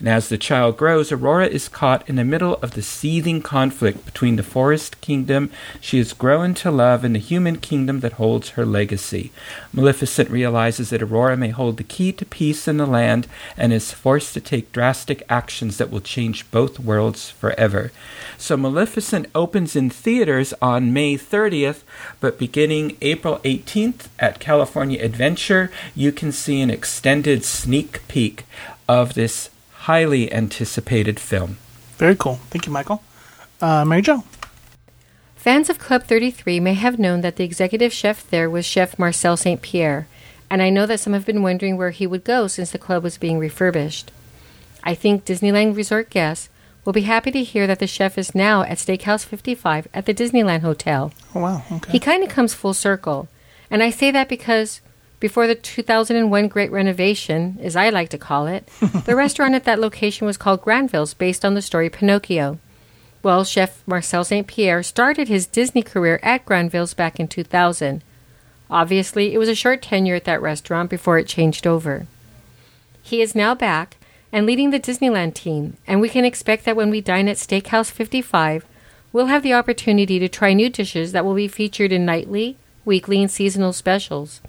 [0.00, 4.06] And as the child grows, Aurora is caught in the middle of the seething conflict
[4.06, 8.50] between the forest kingdom she has grown to love and the human kingdom that holds
[8.50, 9.30] her legacy.
[9.74, 13.92] Maleficent realizes that Aurora may hold the key to peace in the land and is
[13.92, 17.92] forced to take drastic actions that will change both worlds forever.
[18.38, 21.82] So Maleficent opens in theaters on May 30th,
[22.20, 28.46] but beginning April 18th at California Adventure, you can see an extended sneak peek
[28.88, 29.50] of this
[29.90, 31.58] highly anticipated film.
[31.98, 32.36] Very cool.
[32.50, 33.02] Thank you, Michael.
[33.60, 34.22] Uh, Mary Jo.
[35.34, 39.36] Fans of Club 33 may have known that the executive chef there was Chef Marcel
[39.36, 39.60] St.
[39.60, 40.06] Pierre,
[40.48, 43.02] and I know that some have been wondering where he would go since the club
[43.02, 44.12] was being refurbished.
[44.84, 46.50] I think Disneyland Resort guests
[46.84, 50.14] will be happy to hear that the chef is now at Steakhouse 55 at the
[50.14, 51.12] Disneyland Hotel.
[51.34, 51.64] Oh, wow.
[51.72, 51.90] Okay.
[51.90, 53.26] He kind of comes full circle.
[53.72, 54.82] And I say that because
[55.20, 58.66] before the 2001 Great Renovation, as I like to call it,
[59.04, 62.58] the restaurant at that location was called Granville's, based on the story Pinocchio.
[63.22, 64.46] Well, Chef Marcel St.
[64.46, 68.02] Pierre started his Disney career at Granville's back in 2000.
[68.70, 72.06] Obviously, it was a short tenure at that restaurant before it changed over.
[73.02, 73.98] He is now back
[74.32, 77.90] and leading the Disneyland team, and we can expect that when we dine at Steakhouse
[77.90, 78.64] 55,
[79.12, 82.56] we'll have the opportunity to try new dishes that will be featured in nightly,
[82.86, 84.40] weekly, and seasonal specials.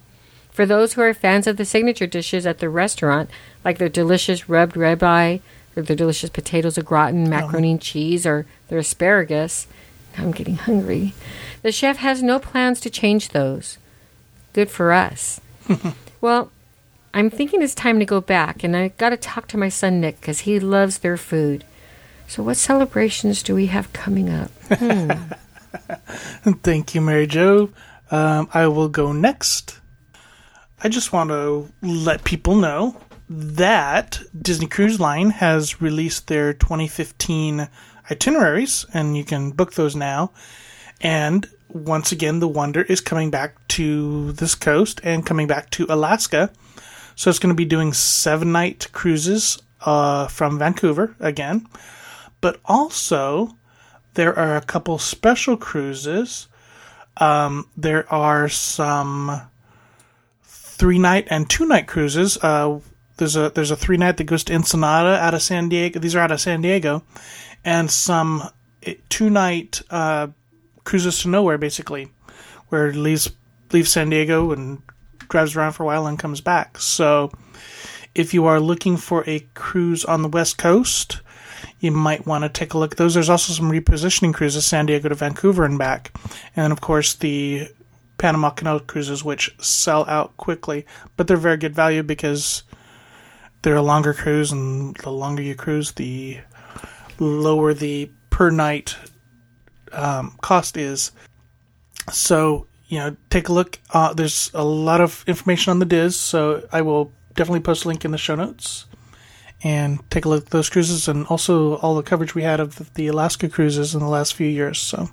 [0.61, 3.31] For those who are fans of the signature dishes at the restaurant,
[3.65, 5.41] like their delicious rubbed ribeye,
[5.75, 9.65] or their delicious potatoes au gratin, macaroni and cheese, or their asparagus,
[10.15, 11.15] now I'm getting hungry.
[11.63, 13.79] The chef has no plans to change those.
[14.53, 15.41] Good for us.
[16.21, 16.51] well,
[17.11, 19.99] I'm thinking it's time to go back, and I got to talk to my son
[19.99, 21.65] Nick because he loves their food.
[22.27, 24.51] So, what celebrations do we have coming up?
[24.69, 25.11] Hmm.
[26.61, 27.71] Thank you, Mary Jo.
[28.11, 29.80] Um, I will go next.
[30.83, 32.97] I just want to let people know
[33.29, 37.69] that Disney Cruise Line has released their 2015
[38.09, 40.31] itineraries, and you can book those now.
[40.99, 45.85] And once again, the Wonder is coming back to this coast and coming back to
[45.87, 46.51] Alaska.
[47.15, 51.67] So it's going to be doing seven night cruises uh, from Vancouver again.
[52.41, 53.55] But also,
[54.15, 56.47] there are a couple special cruises.
[57.17, 59.41] Um, there are some
[60.81, 62.39] three night and two night cruises.
[62.41, 62.79] Uh,
[63.17, 65.99] there's a there's a three night that goes to Ensenada out of San Diego.
[65.99, 67.03] These are out of San Diego,
[67.63, 68.49] and some
[68.81, 70.29] eh, two night uh,
[70.83, 72.09] cruises to nowhere, basically,
[72.69, 73.29] where it leaves
[73.71, 74.81] leaves San Diego and
[75.29, 76.79] drives around for a while and comes back.
[76.79, 77.31] So,
[78.15, 81.21] if you are looking for a cruise on the West Coast,
[81.79, 83.13] you might want to take a look at those.
[83.13, 86.11] There's also some repositioning cruises, San Diego to Vancouver and back,
[86.55, 87.69] and of course the
[88.21, 90.85] Panama Canal cruises, which sell out quickly,
[91.17, 92.61] but they're very good value because
[93.63, 96.37] they're a longer cruise, and the longer you cruise, the
[97.17, 98.95] lower the per night
[99.91, 101.11] um, cost is.
[102.11, 103.79] So, you know, take a look.
[103.89, 107.87] Uh, there's a lot of information on the DIS, so I will definitely post a
[107.87, 108.85] link in the show notes
[109.63, 112.93] and take a look at those cruises and also all the coverage we had of
[112.93, 114.77] the Alaska cruises in the last few years.
[114.77, 115.09] So,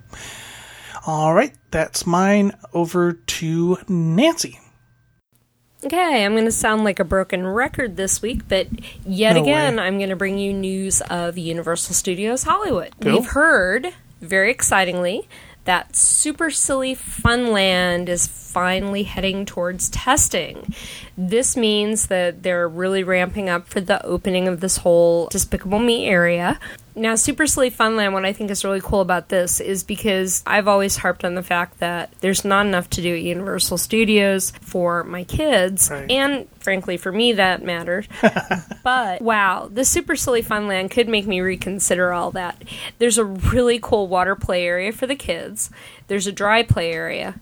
[1.05, 2.53] All right, that's mine.
[2.73, 4.59] Over to Nancy.
[5.85, 8.67] Okay, I'm going to sound like a broken record this week, but
[9.05, 9.83] yet No again, way.
[9.83, 12.93] I'm going to bring you news of Universal Studios Hollywood.
[12.99, 13.13] Cool.
[13.13, 15.29] We've heard, very excitingly,
[15.63, 20.73] that Super Silly Funland is finally heading towards testing.
[21.17, 26.07] This means that they're really ramping up for the opening of this whole Despicable Me
[26.07, 26.59] area.
[26.95, 30.67] Now, Super Silly Funland, what I think is really cool about this is because I've
[30.67, 35.05] always harped on the fact that there's not enough to do at Universal Studios for
[35.05, 36.11] my kids, Right.
[36.11, 38.05] and frankly, for me, that matters.
[38.83, 42.61] but wow, the Super Silly Funland could make me reconsider all that.
[42.97, 45.69] There's a really cool water play area for the kids,
[46.07, 47.39] there's a dry play area.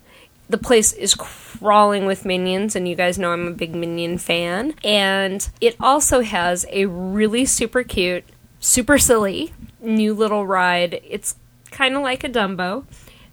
[0.49, 4.75] The place is crawling with minions, and you guys know I'm a big minion fan.
[4.83, 8.23] And it also has a really super cute,
[8.59, 11.01] super silly new little ride.
[11.03, 11.35] It's
[11.71, 12.85] kind of like a Dumbo,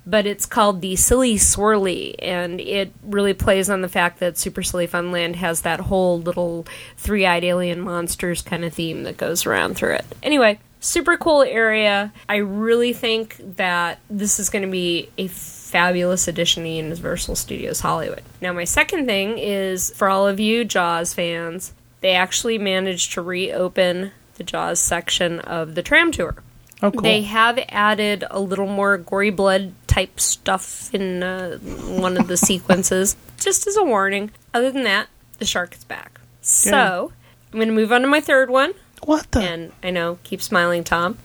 [0.06, 4.62] but it's called the Silly Swirly, and it really plays on the fact that Super
[4.62, 9.46] Silly Funland has that whole little three eyed alien monsters kind of theme that goes
[9.46, 10.04] around through it.
[10.22, 12.12] Anyway, super cool area.
[12.28, 15.28] I really think that this is going to be a
[15.74, 18.22] fabulous addition to Universal Studios Hollywood.
[18.40, 23.22] Now, my second thing is for all of you Jaws fans, they actually managed to
[23.22, 26.36] reopen the Jaws section of the tram tour.
[26.80, 27.02] Oh, cool.
[27.02, 32.36] They have added a little more gory blood type stuff in uh, one of the
[32.50, 34.30] sequences, just as a warning.
[34.54, 35.08] Other than that,
[35.40, 36.20] the shark is back.
[36.40, 37.10] So,
[37.52, 38.74] I'm going to move on to my third one.
[39.02, 39.40] what the?
[39.40, 41.18] And I know, keep smiling, Tom.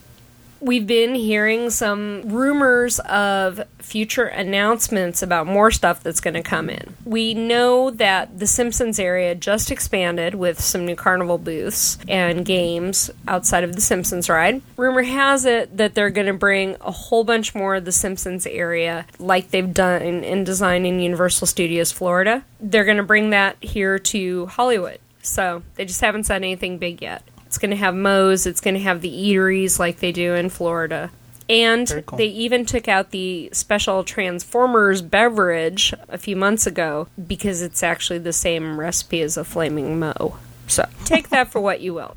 [0.61, 6.69] We've been hearing some rumors of future announcements about more stuff that's going to come
[6.69, 6.95] in.
[7.05, 13.09] We know that the Simpsons area just expanded with some new carnival booths and games
[13.27, 14.61] outside of the Simpsons ride.
[14.75, 18.45] Rumor has it that they're going to bring a whole bunch more of the Simpsons
[18.45, 22.43] area, like they've done in, design in Universal Studios Florida.
[22.59, 24.99] They're going to bring that here to Hollywood.
[25.21, 27.23] So they just haven't said anything big yet.
[27.49, 28.45] It's going to have Moe's.
[28.45, 31.09] It's going to have the eateries like they do in Florida.
[31.49, 32.19] And cool.
[32.19, 38.19] they even took out the special Transformers beverage a few months ago because it's actually
[38.19, 40.37] the same recipe as a Flaming Moe.
[40.67, 42.15] So take that for what you will.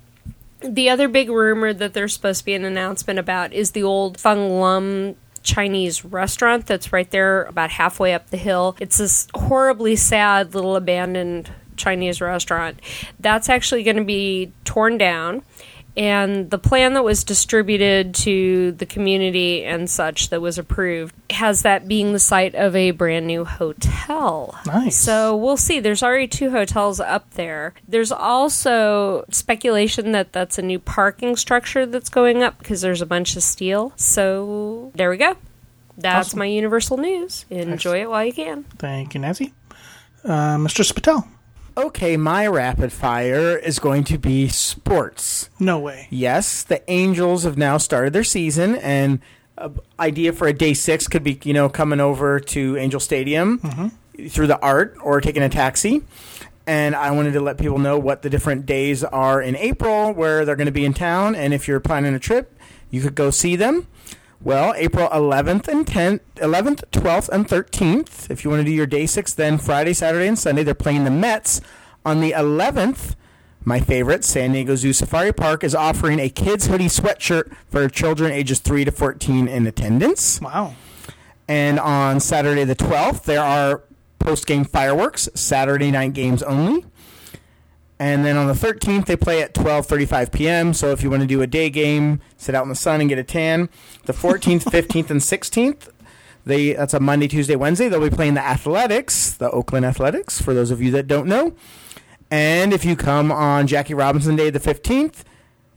[0.61, 4.21] The other big rumor that there's supposed to be an announcement about is the old
[4.21, 8.77] Fung Lum Chinese restaurant that's right there about halfway up the hill.
[8.81, 11.51] It's this horribly sad little abandoned
[11.83, 12.81] Chinese restaurant.
[13.21, 15.43] That's actually going to be torn down.
[15.95, 21.61] And the plan that was distributed to the community and such that was approved has
[21.63, 24.59] that being the site of a brand new hotel.
[24.65, 24.97] Nice.
[24.97, 25.81] So we'll see.
[25.81, 27.75] There's already two hotels up there.
[27.87, 33.07] There's also speculation that that's a new parking structure that's going up because there's a
[33.07, 33.93] bunch of steel.
[33.97, 35.37] So there we go.
[35.99, 36.39] That's Awesome.
[36.39, 37.45] my universal news.
[37.51, 38.63] Enjoy it while you can.
[38.79, 39.53] Thank you, Nancy.
[40.25, 40.91] Uh, Mr.
[40.91, 41.29] Spatel.
[41.77, 45.49] Okay, my rapid fire is going to be sports.
[45.59, 46.07] No way.
[46.11, 49.21] Yes, the Angels have now started their season, and
[49.57, 53.59] an idea for a day six could be, you know, coming over to Angel Stadium
[53.59, 54.29] mm-hmm.
[54.29, 56.03] through the ART or taking a taxi.
[56.67, 60.45] And I wanted to let people know what the different days are in April where
[60.45, 62.57] they're going to be in town, and if you're planning a trip,
[62.91, 63.89] you could go see them.
[64.45, 68.29] Well, April 11th and 10th, 11th, 12th, and 13th.
[68.29, 71.05] If you want to do your day six, then Friday, Saturday, and Sunday, they're playing
[71.05, 71.61] the Mets.
[72.05, 73.15] On the 11th,
[73.65, 78.33] my favorite, San Diego Zoo Safari Park, is offering a kids' hoodie sweatshirt for children
[78.33, 80.41] ages 3 to 14 in attendance.
[80.41, 80.75] Wow.
[81.47, 83.85] And on Saturday the 12th, there are
[84.19, 86.85] post game fireworks, Saturday night games only.
[88.03, 90.75] And then on the 13th, they play at 12:35 p.m.
[90.75, 93.09] So if you want to do a day game, sit out in the sun and
[93.09, 93.69] get a tan.
[94.07, 95.89] The 14th, 15th, and 16th,
[96.45, 97.89] they that's a Monday, Tuesday, Wednesday.
[97.89, 100.43] They'll be playing the Athletics, the Oakland Athletics.
[100.43, 101.55] For those of you that don't know,
[102.29, 105.23] and if you come on Jackie Robinson Day, the 15th,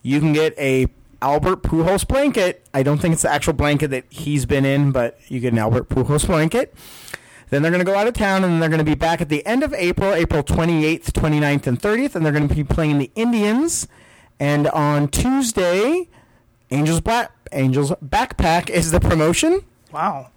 [0.01, 0.87] you can get a
[1.21, 2.65] Albert Pujols blanket.
[2.73, 5.59] I don't think it's the actual blanket that he's been in, but you get an
[5.59, 6.73] Albert Pujols blanket.
[7.55, 9.29] Then they're going to go out of town, and they're going to be back at
[9.29, 12.97] the end of April, April 28th, 29th, and 30th, and they're going to be playing
[12.97, 13.87] the Indians.
[14.41, 16.09] And on Tuesday,
[16.69, 19.61] Angels Black Angels Backpack is the promotion.
[19.93, 20.31] Wow.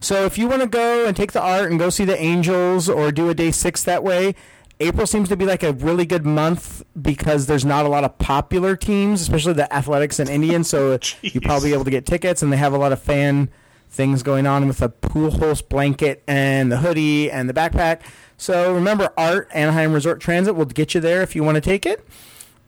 [0.00, 2.88] So if you want to go and take the ART and go see the Angels
[2.88, 4.34] or do a day six that way,
[4.80, 8.16] April seems to be like a really good month because there's not a lot of
[8.16, 10.70] popular teams, especially the Athletics and Indians.
[10.70, 13.50] So you probably able to get tickets, and they have a lot of fan
[13.90, 18.00] things going on with the Pujols blanket and the hoodie and the backpack.
[18.36, 21.86] So remember, ART Anaheim Resort Transit will get you there if you want to take
[21.86, 22.06] it.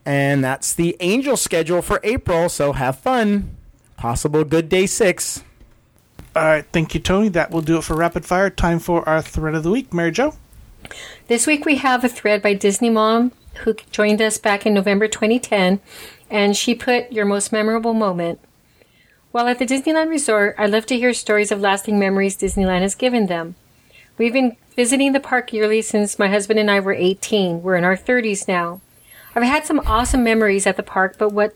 [0.04, 2.48] And that's the Angel schedule for April.
[2.48, 3.56] So have fun.
[3.96, 5.42] Possible good day six.
[6.36, 7.28] All right, thank you, Tony.
[7.30, 8.50] That will do it for rapid fire.
[8.50, 9.92] Time for our thread of the week.
[9.92, 10.34] Mary Jo.
[11.28, 15.08] This week we have a thread by Disney Mom who joined us back in November
[15.08, 15.80] 2010,
[16.30, 18.38] and she put your most memorable moment.
[19.32, 22.94] While at the Disneyland Resort, I love to hear stories of lasting memories Disneyland has
[22.94, 23.54] given them.
[24.18, 27.62] We've been visiting the park yearly since my husband and I were 18.
[27.62, 28.80] We're in our 30s now.
[29.34, 31.54] I've had some awesome memories at the park, but what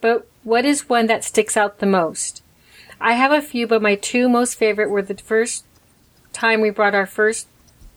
[0.00, 2.42] but what is one that sticks out the most?
[3.00, 5.64] I have a few, but my two most favorite were the first
[6.32, 7.48] time we brought our first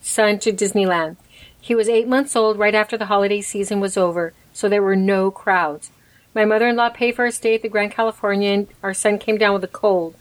[0.01, 1.15] son to Disneyland.
[1.59, 4.95] He was eight months old right after the holiday season was over, so there were
[4.95, 5.91] no crowds.
[6.33, 9.17] My mother in law paid for our stay at the Grand California, and our son
[9.17, 10.15] came down with a cold.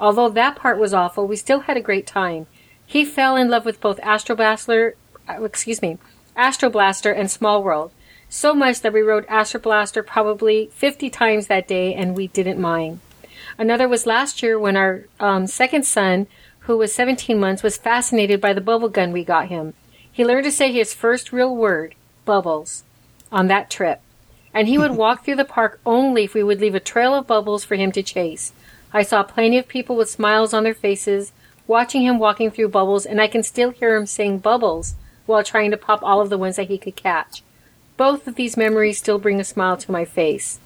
[0.00, 2.46] Although that part was awful, we still had a great time.
[2.84, 4.96] He fell in love with both Astro Blaster,
[5.28, 5.98] uh, excuse me,
[6.34, 7.92] Astro Blaster and Small World,
[8.28, 12.60] so much that we rode Astro Blaster probably 50 times that day, and we didn't
[12.60, 12.98] mind.
[13.56, 16.26] Another was last year when our um, second son,
[16.60, 19.74] who was 17 months, was fascinated by the bubble gun we got him.
[20.10, 21.94] He learned to say his first real word,
[22.24, 22.82] bubbles,
[23.30, 24.00] on that trip.
[24.54, 27.26] And he would walk through the park only if we would leave a trail of
[27.26, 28.52] bubbles for him to chase.
[28.92, 31.32] I saw plenty of people with smiles on their faces
[31.66, 34.94] watching him walking through bubbles, and I can still hear him saying bubbles
[35.26, 37.42] while trying to pop all of the ones that he could catch.
[37.96, 40.58] Both of these memories still bring a smile to my face.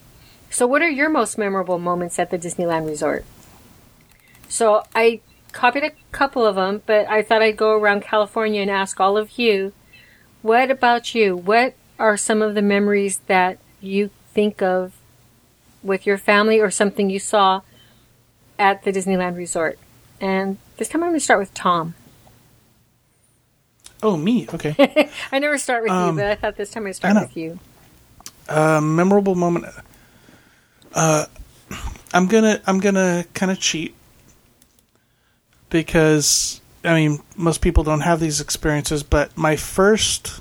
[0.51, 3.25] So, what are your most memorable moments at the Disneyland Resort?
[4.49, 5.21] So, I
[5.53, 9.17] copied a couple of them, but I thought I'd go around California and ask all
[9.17, 9.73] of you
[10.43, 11.37] what about you?
[11.37, 14.93] What are some of the memories that you think of
[15.83, 17.63] with your family or something you saw
[18.59, 19.79] at the Disneyland Resort?
[20.21, 21.95] And this time I'm going to start with Tom.
[24.03, 24.47] Oh, me.
[24.53, 25.11] Okay.
[25.33, 27.59] I never start with Um, you, but I thought this time I'd start with you.
[28.49, 29.67] uh, memorable moment.
[30.95, 31.27] Uh,
[32.13, 33.95] I'm gonna I'm gonna kind of cheat
[35.71, 40.41] because I mean most people don't have these experiences, but my first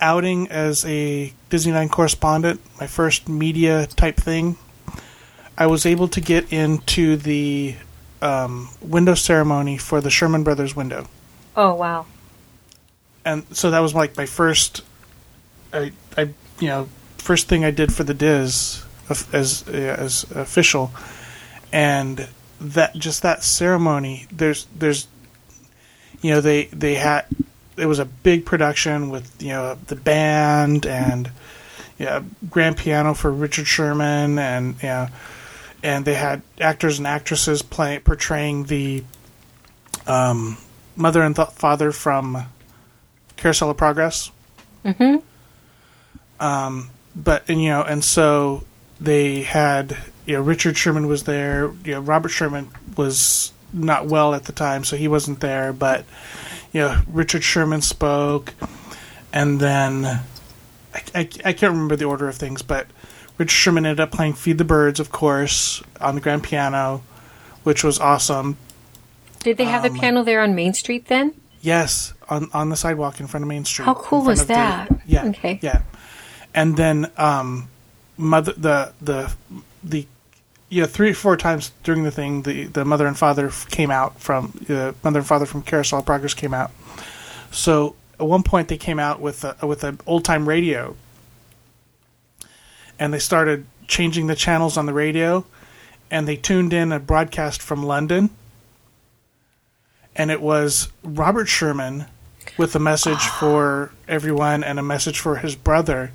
[0.00, 4.56] outing as a Disneyland correspondent, my first media type thing,
[5.56, 7.74] I was able to get into the
[8.22, 11.06] um, window ceremony for the Sherman Brothers window
[11.56, 12.06] Oh, wow.
[13.24, 14.82] and so that was like my first
[15.72, 16.22] I, I
[16.60, 16.88] you know
[17.18, 18.84] first thing I did for the DIS
[19.32, 20.90] as as official
[21.72, 22.28] and
[22.60, 25.06] that just that ceremony there's there's
[26.22, 27.26] you know they they had
[27.78, 31.30] it was a big production with you know the band and
[31.98, 35.08] yeah grand piano for Richard Sherman and you know
[35.82, 39.04] and they had actors and actresses playing portraying the
[40.06, 40.56] um,
[40.96, 42.46] mother and th- father from
[43.36, 44.30] Carousel of Progress.
[44.84, 45.16] Mm-hmm.
[46.40, 48.64] Um, but and you know, and so
[49.00, 51.72] they had you know Richard Sherman was there.
[51.84, 55.72] You know, Robert Sherman was not well at the time, so he wasn't there.
[55.72, 56.04] But
[56.72, 58.54] you know, Richard Sherman spoke,
[59.32, 62.86] and then I, I, I can't remember the order of things, but
[63.38, 67.02] Richard Sherman ended up playing "Feed the Birds," of course, on the grand piano,
[67.64, 68.56] which was awesome.
[69.40, 71.32] Did they have Um, the piano there on Main Street then?
[71.60, 73.84] Yes, on on the sidewalk in front of Main Street.
[73.86, 74.88] How cool was of the- that?
[75.06, 75.26] yeah.
[75.26, 75.58] Okay.
[75.62, 75.82] Yeah.
[76.54, 77.68] And then um
[78.16, 79.32] mother the the
[79.84, 80.06] the
[80.68, 84.20] yeah, three or four times during the thing the the mother and father came out
[84.20, 86.70] from the mother and father from Carousel Progress came out.
[87.50, 90.96] So at one point they came out with a, with an old time radio
[92.98, 95.46] and they started changing the channels on the radio
[96.10, 98.30] and they tuned in a broadcast from London
[100.16, 102.06] and it was Robert Sherman
[102.58, 103.36] with a message ah.
[103.40, 106.10] for everyone and a message for his brother.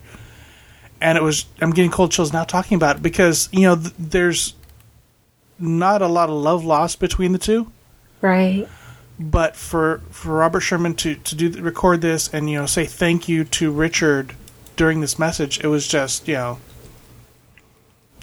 [1.04, 3.94] And it was I'm getting cold chills now talking about it because you know th-
[4.00, 4.54] there's
[5.60, 7.70] not a lot of love lost between the two,
[8.22, 8.68] Right.
[9.20, 13.28] but for for Robert Sherman to to do record this and you know say thank
[13.28, 14.34] you to Richard
[14.78, 16.60] during this message, it was just you know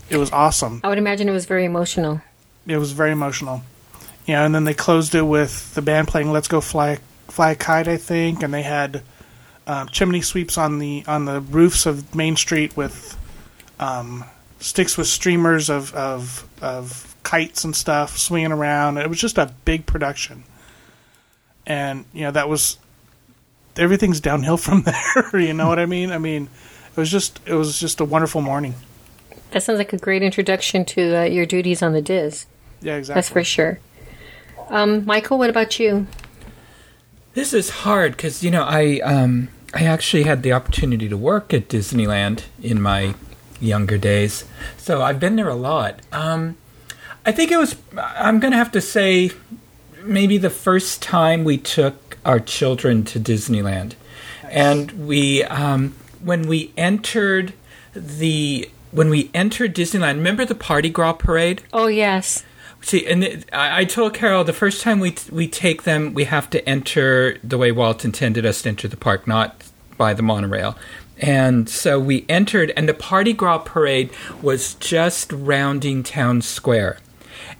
[0.09, 0.81] it was awesome.
[0.83, 2.22] I would imagine it was very emotional.
[2.66, 3.62] It was very emotional.
[4.26, 7.51] You know, and then they closed it with the band playing "Let's Go Fly Fly
[7.51, 9.03] a Kite," I think, and they had
[9.66, 13.16] um, chimney sweeps on the on the roofs of Main Street with
[13.78, 14.24] um,
[14.58, 18.98] sticks with streamers of, of of kites and stuff swinging around.
[18.98, 20.44] It was just a big production,
[21.66, 22.78] and you know that was
[23.76, 25.40] everything's downhill from there.
[25.40, 26.11] you know what I mean?
[26.11, 26.48] I mean,
[26.90, 28.74] it was just it was just a wonderful morning.
[29.50, 32.46] That sounds like a great introduction to uh, your duties on the DIS.
[32.82, 33.18] Yeah, exactly.
[33.18, 33.80] That's for sure.
[34.68, 36.06] Um, Michael, what about you?
[37.33, 41.55] This is hard because you know I um, I actually had the opportunity to work
[41.55, 43.14] at Disneyland in my
[43.61, 44.45] younger days,
[44.76, 46.01] so I've been there a lot.
[46.12, 46.57] Um,
[47.24, 47.76] I think it was.
[47.97, 49.31] I'm going to have to say,
[50.03, 53.95] maybe the first time we took our children to Disneyland,
[54.45, 57.53] and we um, when we entered
[57.95, 60.14] the when we entered Disneyland.
[60.14, 61.62] Remember the Party Gras parade?
[61.72, 62.45] Oh yes.
[62.83, 66.24] See, and it, I, I told Carol the first time we we take them, we
[66.24, 69.62] have to enter the way Walt intended us to enter the park, not
[69.97, 70.76] by the monorail.
[71.18, 74.11] And so we entered, and the Party Gras parade
[74.41, 76.99] was just rounding town square.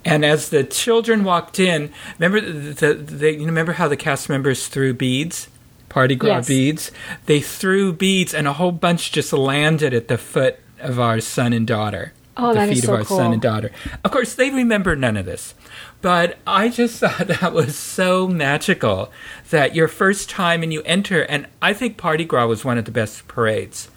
[0.03, 4.67] And as the children walked in, remember the, the, you remember how the cast members
[4.67, 5.47] threw beads,
[5.89, 6.47] Party Gras Yes.
[6.47, 6.91] beads.
[7.27, 11.53] They threw beads, and a whole bunch just landed at the foot of our son
[11.53, 12.13] and daughter.
[12.37, 13.17] Oh, the feet so of our cool.
[13.17, 13.71] son and daughter.
[14.03, 15.53] Of course, they remember none of this,
[16.01, 19.11] but I just thought that was so magical
[19.49, 22.85] that your first time and you enter, and I think Party Gras was one of
[22.85, 23.89] the best parades.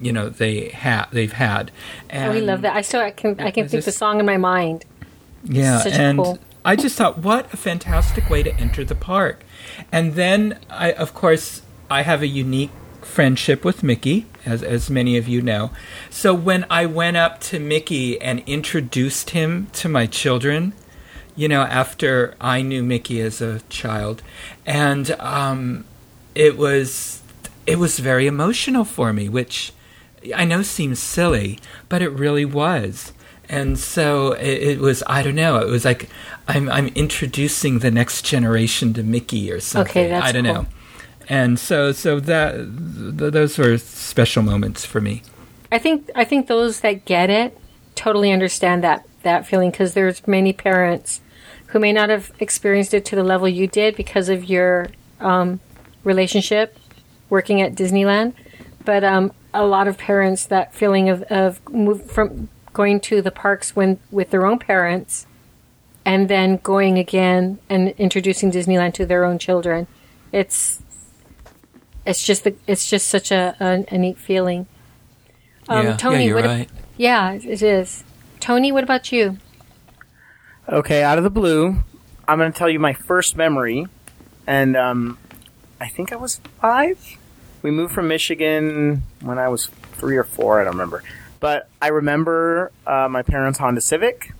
[0.00, 1.70] You know they ha- they've had.
[2.08, 2.74] And Oh, we love that.
[2.74, 4.84] I still I can I can think the song in my mind.
[5.44, 6.38] yeah, and cool.
[6.64, 9.42] I just thought, what a fantastic way to enter the park.
[9.90, 12.70] And then, I, of course, I have a unique
[13.10, 15.70] friendship with Mickey, as as many of you know.
[16.08, 20.72] So when I went up to Mickey and introduced him to my children,
[21.36, 24.22] you know, after I knew Mickey as a child,
[24.64, 25.84] and um,
[26.34, 27.22] it was
[27.66, 29.72] it was very emotional for me, which
[30.34, 31.58] I know seems silly,
[31.88, 33.12] but it really was.
[33.48, 35.02] And so it, it was.
[35.06, 35.58] I don't know.
[35.58, 36.08] It was like
[36.46, 39.90] I'm I'm introducing the next generation to Mickey or something.
[39.90, 40.54] Okay, that's I don't cool.
[40.54, 40.66] know.
[41.30, 45.22] And so so that th- those were special moments for me.
[45.70, 47.56] I think I think those that get it
[47.94, 51.20] totally understand that that feeling because there's many parents
[51.66, 54.88] who may not have experienced it to the level you did because of your
[55.20, 55.60] um,
[56.02, 56.76] relationship
[57.28, 58.32] working at Disneyland,
[58.84, 63.30] but um, a lot of parents that feeling of of move from going to the
[63.30, 65.28] parks when with their own parents
[66.04, 69.86] and then going again and introducing Disneyland to their own children.
[70.32, 70.82] It's
[72.06, 74.66] it's just the, it's just such a, a, a neat feeling.
[75.68, 76.70] Um, yeah, Tony, yeah, you're what ab- right.
[76.96, 78.04] yeah, it is.
[78.40, 79.38] Tony, what about you?
[80.68, 81.76] Okay, out of the blue,
[82.26, 83.86] I'm going to tell you my first memory,
[84.46, 85.18] and um,
[85.80, 86.98] I think I was five.
[87.62, 90.60] We moved from Michigan when I was three or four.
[90.60, 91.02] I don't remember,
[91.40, 94.32] but I remember uh, my parents' Honda Civic,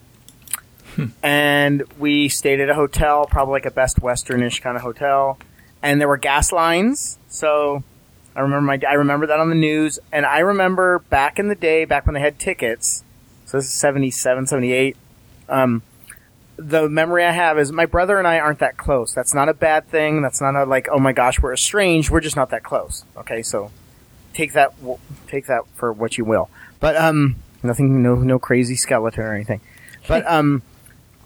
[1.23, 5.39] and we stayed at a hotel, probably like a Best Westernish kind of hotel,
[5.83, 7.19] and there were gas lines.
[7.29, 7.83] So
[8.35, 11.55] I remember my I remember that on the news, and I remember back in the
[11.55, 13.05] day, back when they had tickets.
[13.47, 14.97] So this is 77, 78.
[15.49, 15.83] Um,
[16.57, 19.13] the memory I have is my brother and I aren't that close.
[19.13, 20.23] That's not a bad thing.
[20.23, 22.11] That's not a like, oh my gosh, we're estranged.
[22.11, 23.05] We're just not that close.
[23.17, 23.73] Okay, so
[24.35, 24.75] take that
[25.27, 26.51] take that for what you will.
[26.79, 29.61] But um, nothing, no no crazy skeleton or anything.
[30.07, 30.63] But um,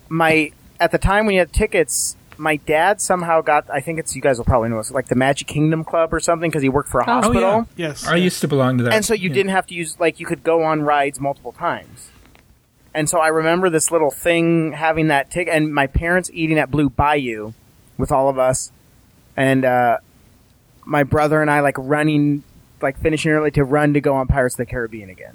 [0.08, 3.68] my at the time when you had tickets, my dad somehow got.
[3.70, 6.20] I think it's you guys will probably know it's like the Magic Kingdom Club or
[6.20, 7.40] something because he worked for a Oh, hospital.
[7.76, 7.88] yeah.
[7.88, 8.06] Yes.
[8.06, 8.92] I used to belong to that.
[8.94, 9.34] And so you Yeah.
[9.34, 12.10] didn't have to use like you could go on rides multiple times.
[12.94, 16.70] And so I remember this little thing having that ticket, and my parents eating at
[16.70, 17.52] Blue Bayou
[17.98, 18.70] with all of us,
[19.36, 19.98] and uh,
[20.84, 22.44] my brother and I like running,
[22.80, 25.34] like finishing early to run to go on Pirates of the Caribbean again.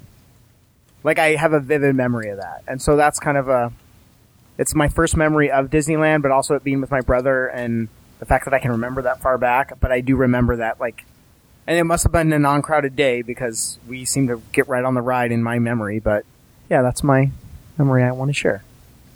[1.04, 3.72] Like I have a vivid memory of that, and so that's kind of a,
[4.60, 7.88] it's my first memory of Disneyland, but also it being with my brother and
[8.18, 9.80] the fact that I can remember that far back.
[9.80, 11.06] But I do remember that like
[11.66, 14.92] and it must have been a non-crowded day because we seem to get right on
[14.92, 15.98] the ride in my memory.
[15.98, 16.26] But
[16.68, 17.30] yeah, that's my
[17.78, 18.62] memory I want to share.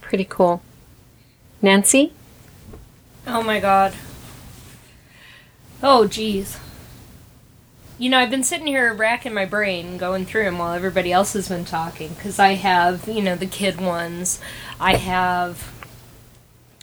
[0.01, 0.63] Pretty cool.
[1.61, 2.15] Nancy?
[3.27, 3.93] Oh my god.
[5.83, 6.59] Oh jeez.
[7.97, 11.35] You know, I've been sitting here racking my brain, going through them while everybody else
[11.35, 14.41] has been talking, because I have, you know, the kid ones.
[14.81, 15.73] I have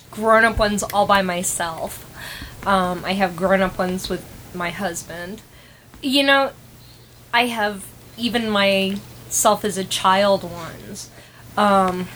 [0.10, 2.08] grown up ones all by myself.
[2.66, 5.42] Um, I have grown up ones with my husband.
[6.02, 6.52] You know,
[7.34, 7.86] I have
[8.18, 11.10] even myself as a child ones.
[11.58, 12.08] Um,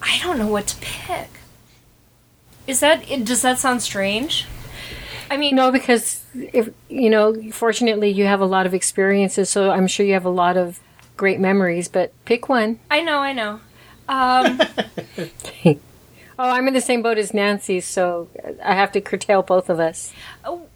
[0.00, 1.35] I don't know what to pick.
[2.66, 4.46] Is that does that sound strange?
[5.30, 9.70] I mean, No, because if you know, fortunately, you have a lot of experiences, so
[9.70, 10.80] I'm sure you have a lot of
[11.16, 11.88] great memories.
[11.88, 12.78] But pick one.
[12.90, 13.60] I know, I know.
[14.08, 14.60] Um,
[16.38, 18.28] Oh, I'm in the same boat as Nancy, so
[18.62, 20.12] I have to curtail both of us.
[20.44, 20.66] Oh.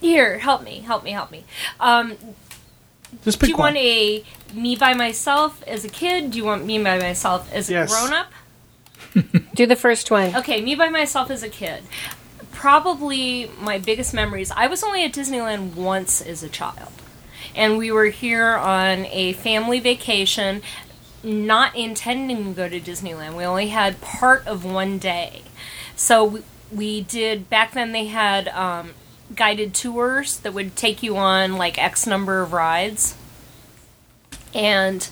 [0.00, 1.44] here, help me, help me, help me.
[1.80, 2.16] Um,
[3.24, 3.74] Just do you one.
[3.74, 6.30] want a me by myself as a kid?
[6.30, 7.90] Do you want me by myself as Yes.
[7.92, 8.32] a grown up?
[9.54, 10.34] Do the first one.
[10.36, 11.82] Okay, me by myself as a kid.
[12.52, 14.50] probably my biggest memories.
[14.50, 16.90] I was only at Disneyland once as a child,
[17.54, 20.62] and we were here on a family vacation,
[21.22, 23.36] not intending to go to Disneyland.
[23.36, 25.42] We only had part of one day,
[25.96, 26.42] so we,
[26.72, 27.50] we did.
[27.50, 28.94] Back then, they had um,
[29.34, 33.16] guided tours that would take you on like X number of rides,
[34.54, 35.08] and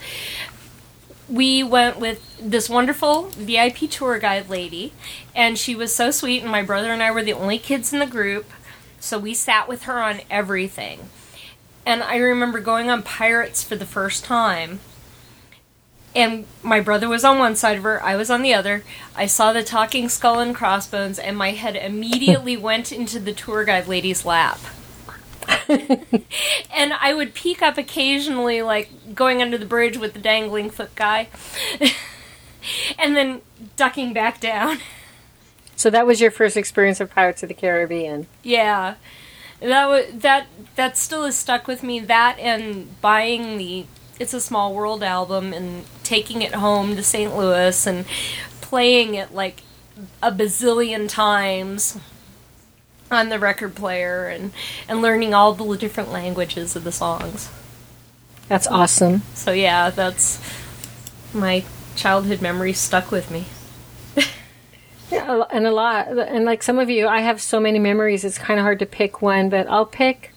[1.28, 4.92] we went with this wonderful VIP tour guide lady,
[5.34, 6.42] and she was so sweet.
[6.42, 8.50] And my brother and I were the only kids in the group,
[9.00, 11.08] so we sat with her on everything.
[11.86, 14.80] And I remember going on Pirates for the first time,
[16.14, 18.84] and my brother was on one side of her, I was on the other.
[19.16, 23.64] I saw the talking skull and crossbones, and my head immediately went into the tour
[23.64, 24.60] guide lady's lap.
[25.68, 30.94] and I would peek up occasionally, like going under the bridge with the dangling foot
[30.94, 31.28] guy,
[32.98, 33.42] and then
[33.76, 34.78] ducking back down.
[35.76, 38.26] So that was your first experience of Pirates of the Caribbean.
[38.42, 38.94] Yeah,
[39.60, 40.46] that was that.
[40.76, 42.00] That still is stuck with me.
[42.00, 43.86] That and buying the
[44.18, 47.36] "It's a Small World" album and taking it home to St.
[47.36, 48.04] Louis and
[48.60, 49.62] playing it like
[50.22, 51.98] a bazillion times
[53.10, 54.52] on the record player and
[54.88, 57.50] and learning all the different languages of the songs.
[58.48, 59.22] That's awesome.
[59.34, 60.40] So yeah, that's
[61.32, 61.64] my
[61.96, 63.46] childhood memories stuck with me.
[65.10, 66.08] Yeah, and a lot.
[66.08, 68.86] And like some of you, I have so many memories, it's kind of hard to
[68.86, 70.32] pick one, but I'll pick.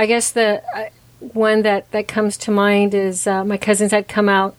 [0.00, 0.88] I guess the uh,
[1.18, 4.56] one that, that comes to mind is uh, my cousins had come out,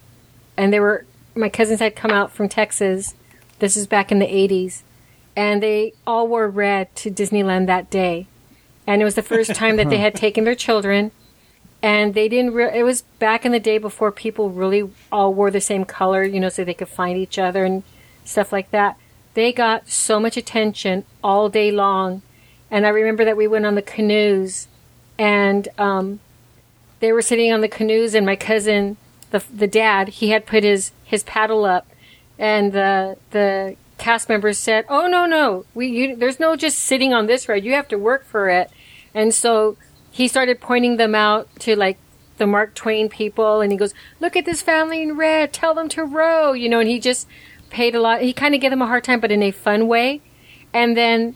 [0.55, 3.15] and they were my cousins had come out from Texas.
[3.57, 4.83] This is back in the '80s,
[5.35, 8.27] and they all wore red to Disneyland that day,
[8.85, 11.09] and it was the first time that they had taken their children.
[11.81, 15.49] And they didn't re- it was back in the day before people really all wore
[15.49, 17.81] the same color you know so they could find each other and
[18.23, 18.95] stuff like that.
[19.33, 22.21] They got so much attention all day long.
[22.69, 24.67] And i remember that we went on the canoes
[25.21, 26.19] and um,
[26.99, 28.97] they were sitting on the canoes and my cousin
[29.29, 31.87] the, the dad he had put his, his paddle up
[32.39, 37.13] and the the cast members said oh no no we you, there's no just sitting
[37.13, 37.63] on this ride.
[37.63, 38.71] You have to work for it.
[39.13, 39.77] And so
[40.09, 41.97] he started pointing them out to like
[42.37, 45.87] the Mark Twain people and he goes, Look at this family in red, tell them
[45.89, 47.27] to row, you know, and he just
[47.69, 48.21] paid a lot.
[48.21, 50.21] He kinda gave them a hard time but in a fun way.
[50.73, 51.35] And then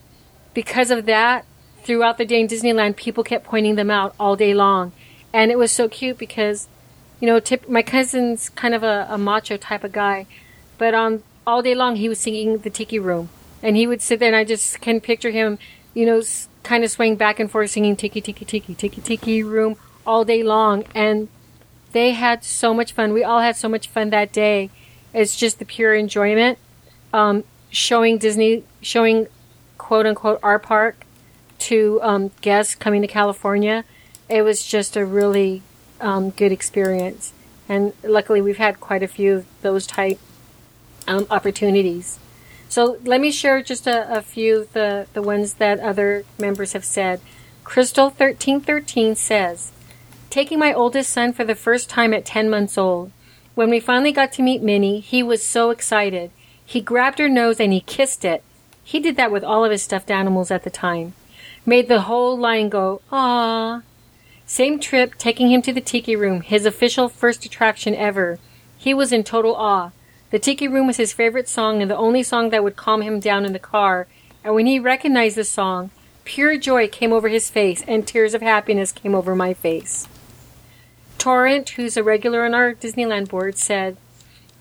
[0.56, 1.46] because of that,
[1.86, 4.92] throughout the day in Disneyland, people kept pointing them out all day long.
[5.32, 6.68] And it was so cute because,
[7.20, 10.26] you know, tip, my cousin's kind of a, a macho type of guy,
[10.78, 13.30] but on all day long he was singing the Tiki Room,
[13.62, 15.60] and he would sit there, and I just can picture him,
[15.94, 19.44] you know, s- kind of swaying back and forth singing Tiki Tiki Tiki Tiki Tiki
[19.44, 19.76] Room
[20.06, 21.28] all day long, and
[21.92, 23.14] they had so much fun.
[23.14, 24.70] We all had so much fun that day.
[25.14, 26.58] It's just the pure enjoyment.
[27.14, 29.28] Um, showing Disney, showing
[29.78, 31.05] quote unquote our park
[31.70, 33.84] to um, guests coming to California.
[34.28, 35.61] It was just a really
[35.99, 37.34] um, good experience.
[37.68, 40.20] And luckily, we've had quite a few of those type
[41.07, 42.20] um, opportunities.
[42.70, 46.74] So let me share just a, a few of the, the ones that other members
[46.74, 47.20] have said.
[47.63, 49.72] Crystal thirteen thirteen says,
[50.30, 53.11] "Taking my oldest son for the first time at ten months old.
[53.55, 56.30] When we finally got to meet Minnie, he was so excited.
[56.66, 58.43] He grabbed her nose and he kissed it.
[58.84, 61.13] He did that with all of his stuffed animals at the time.
[61.68, 63.82] Made the whole line go, ah.
[64.45, 68.38] Same trip, taking him to the Tiki Room, his official first attraction ever.
[68.78, 69.89] He was in total awe.
[70.30, 73.20] The Tiki Room was his favorite song and the only song that would calm him
[73.20, 74.05] down in the car.
[74.43, 75.89] And when he recognized the song,
[76.24, 80.07] pure joy came over his face and tears of happiness came over my face.
[81.18, 83.97] Torrent, who's a regular on our Disneyland board, said,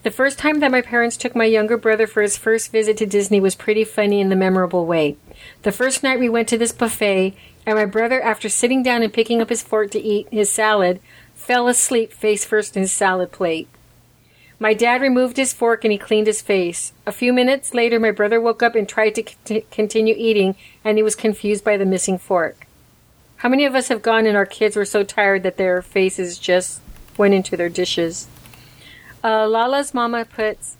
[0.04, 3.06] The first time that my parents took my younger brother for his first visit to
[3.06, 5.18] Disney was pretty funny in the memorable way.
[5.62, 7.34] The first night we went to this buffet,
[7.66, 11.00] and my brother, after sitting down and picking up his fork to eat his salad,
[11.34, 13.68] fell asleep face first in his salad plate.
[14.58, 16.92] My dad removed his fork and he cleaned his face.
[17.06, 20.96] A few minutes later, my brother woke up and tried to c- continue eating, and
[20.96, 22.66] he was confused by the missing fork.
[23.36, 26.38] How many of us have gone and our kids were so tired that their faces
[26.38, 26.80] just
[27.18, 28.26] went into their dishes?
[29.22, 30.76] Uh, Lala's mama puts,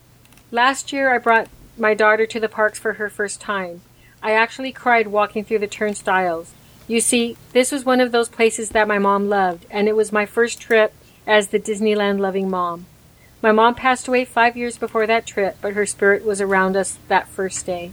[0.54, 3.80] Last year I brought my daughter to the parks for her first time.
[4.24, 6.54] I actually cried walking through the turnstiles.
[6.88, 10.12] You see, this was one of those places that my mom loved, and it was
[10.12, 10.94] my first trip
[11.26, 12.86] as the Disneyland loving mom.
[13.42, 16.98] My mom passed away five years before that trip, but her spirit was around us
[17.08, 17.92] that first day.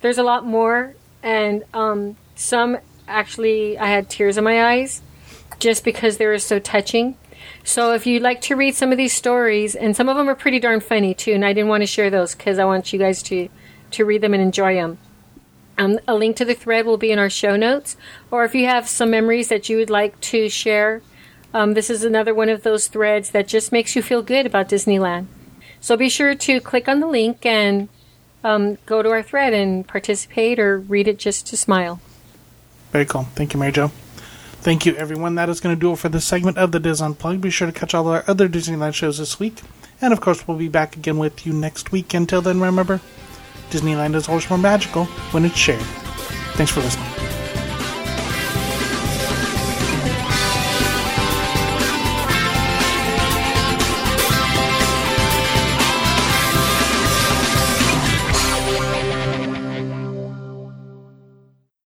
[0.00, 5.00] There's a lot more, and um, some actually I had tears in my eyes
[5.60, 7.16] just because they were so touching.
[7.62, 10.34] So if you'd like to read some of these stories, and some of them are
[10.34, 12.98] pretty darn funny too, and I didn't want to share those because I want you
[12.98, 13.48] guys to
[13.92, 14.98] to read them and enjoy them.
[15.78, 17.96] Um, a link to the thread will be in our show notes,
[18.30, 21.02] or if you have some memories that you would like to share,
[21.52, 24.68] um, this is another one of those threads that just makes you feel good about
[24.68, 25.26] Disneyland.
[25.80, 27.88] So be sure to click on the link and
[28.42, 32.00] um, go to our thread and participate or read it just to smile.
[32.92, 33.24] Very cool.
[33.34, 33.88] Thank you, Mary Jo.
[34.60, 35.36] Thank you, everyone.
[35.36, 37.40] That is going to do it for this segment of the DIS Unplugged.
[37.40, 39.62] Be sure to catch all our other Disneyland shows this week.
[40.00, 42.12] And of course, we'll be back again with you next week.
[42.14, 43.00] Until then, remember,
[43.70, 45.82] Disneyland is always more magical when it's shared.
[46.56, 47.45] Thanks for listening.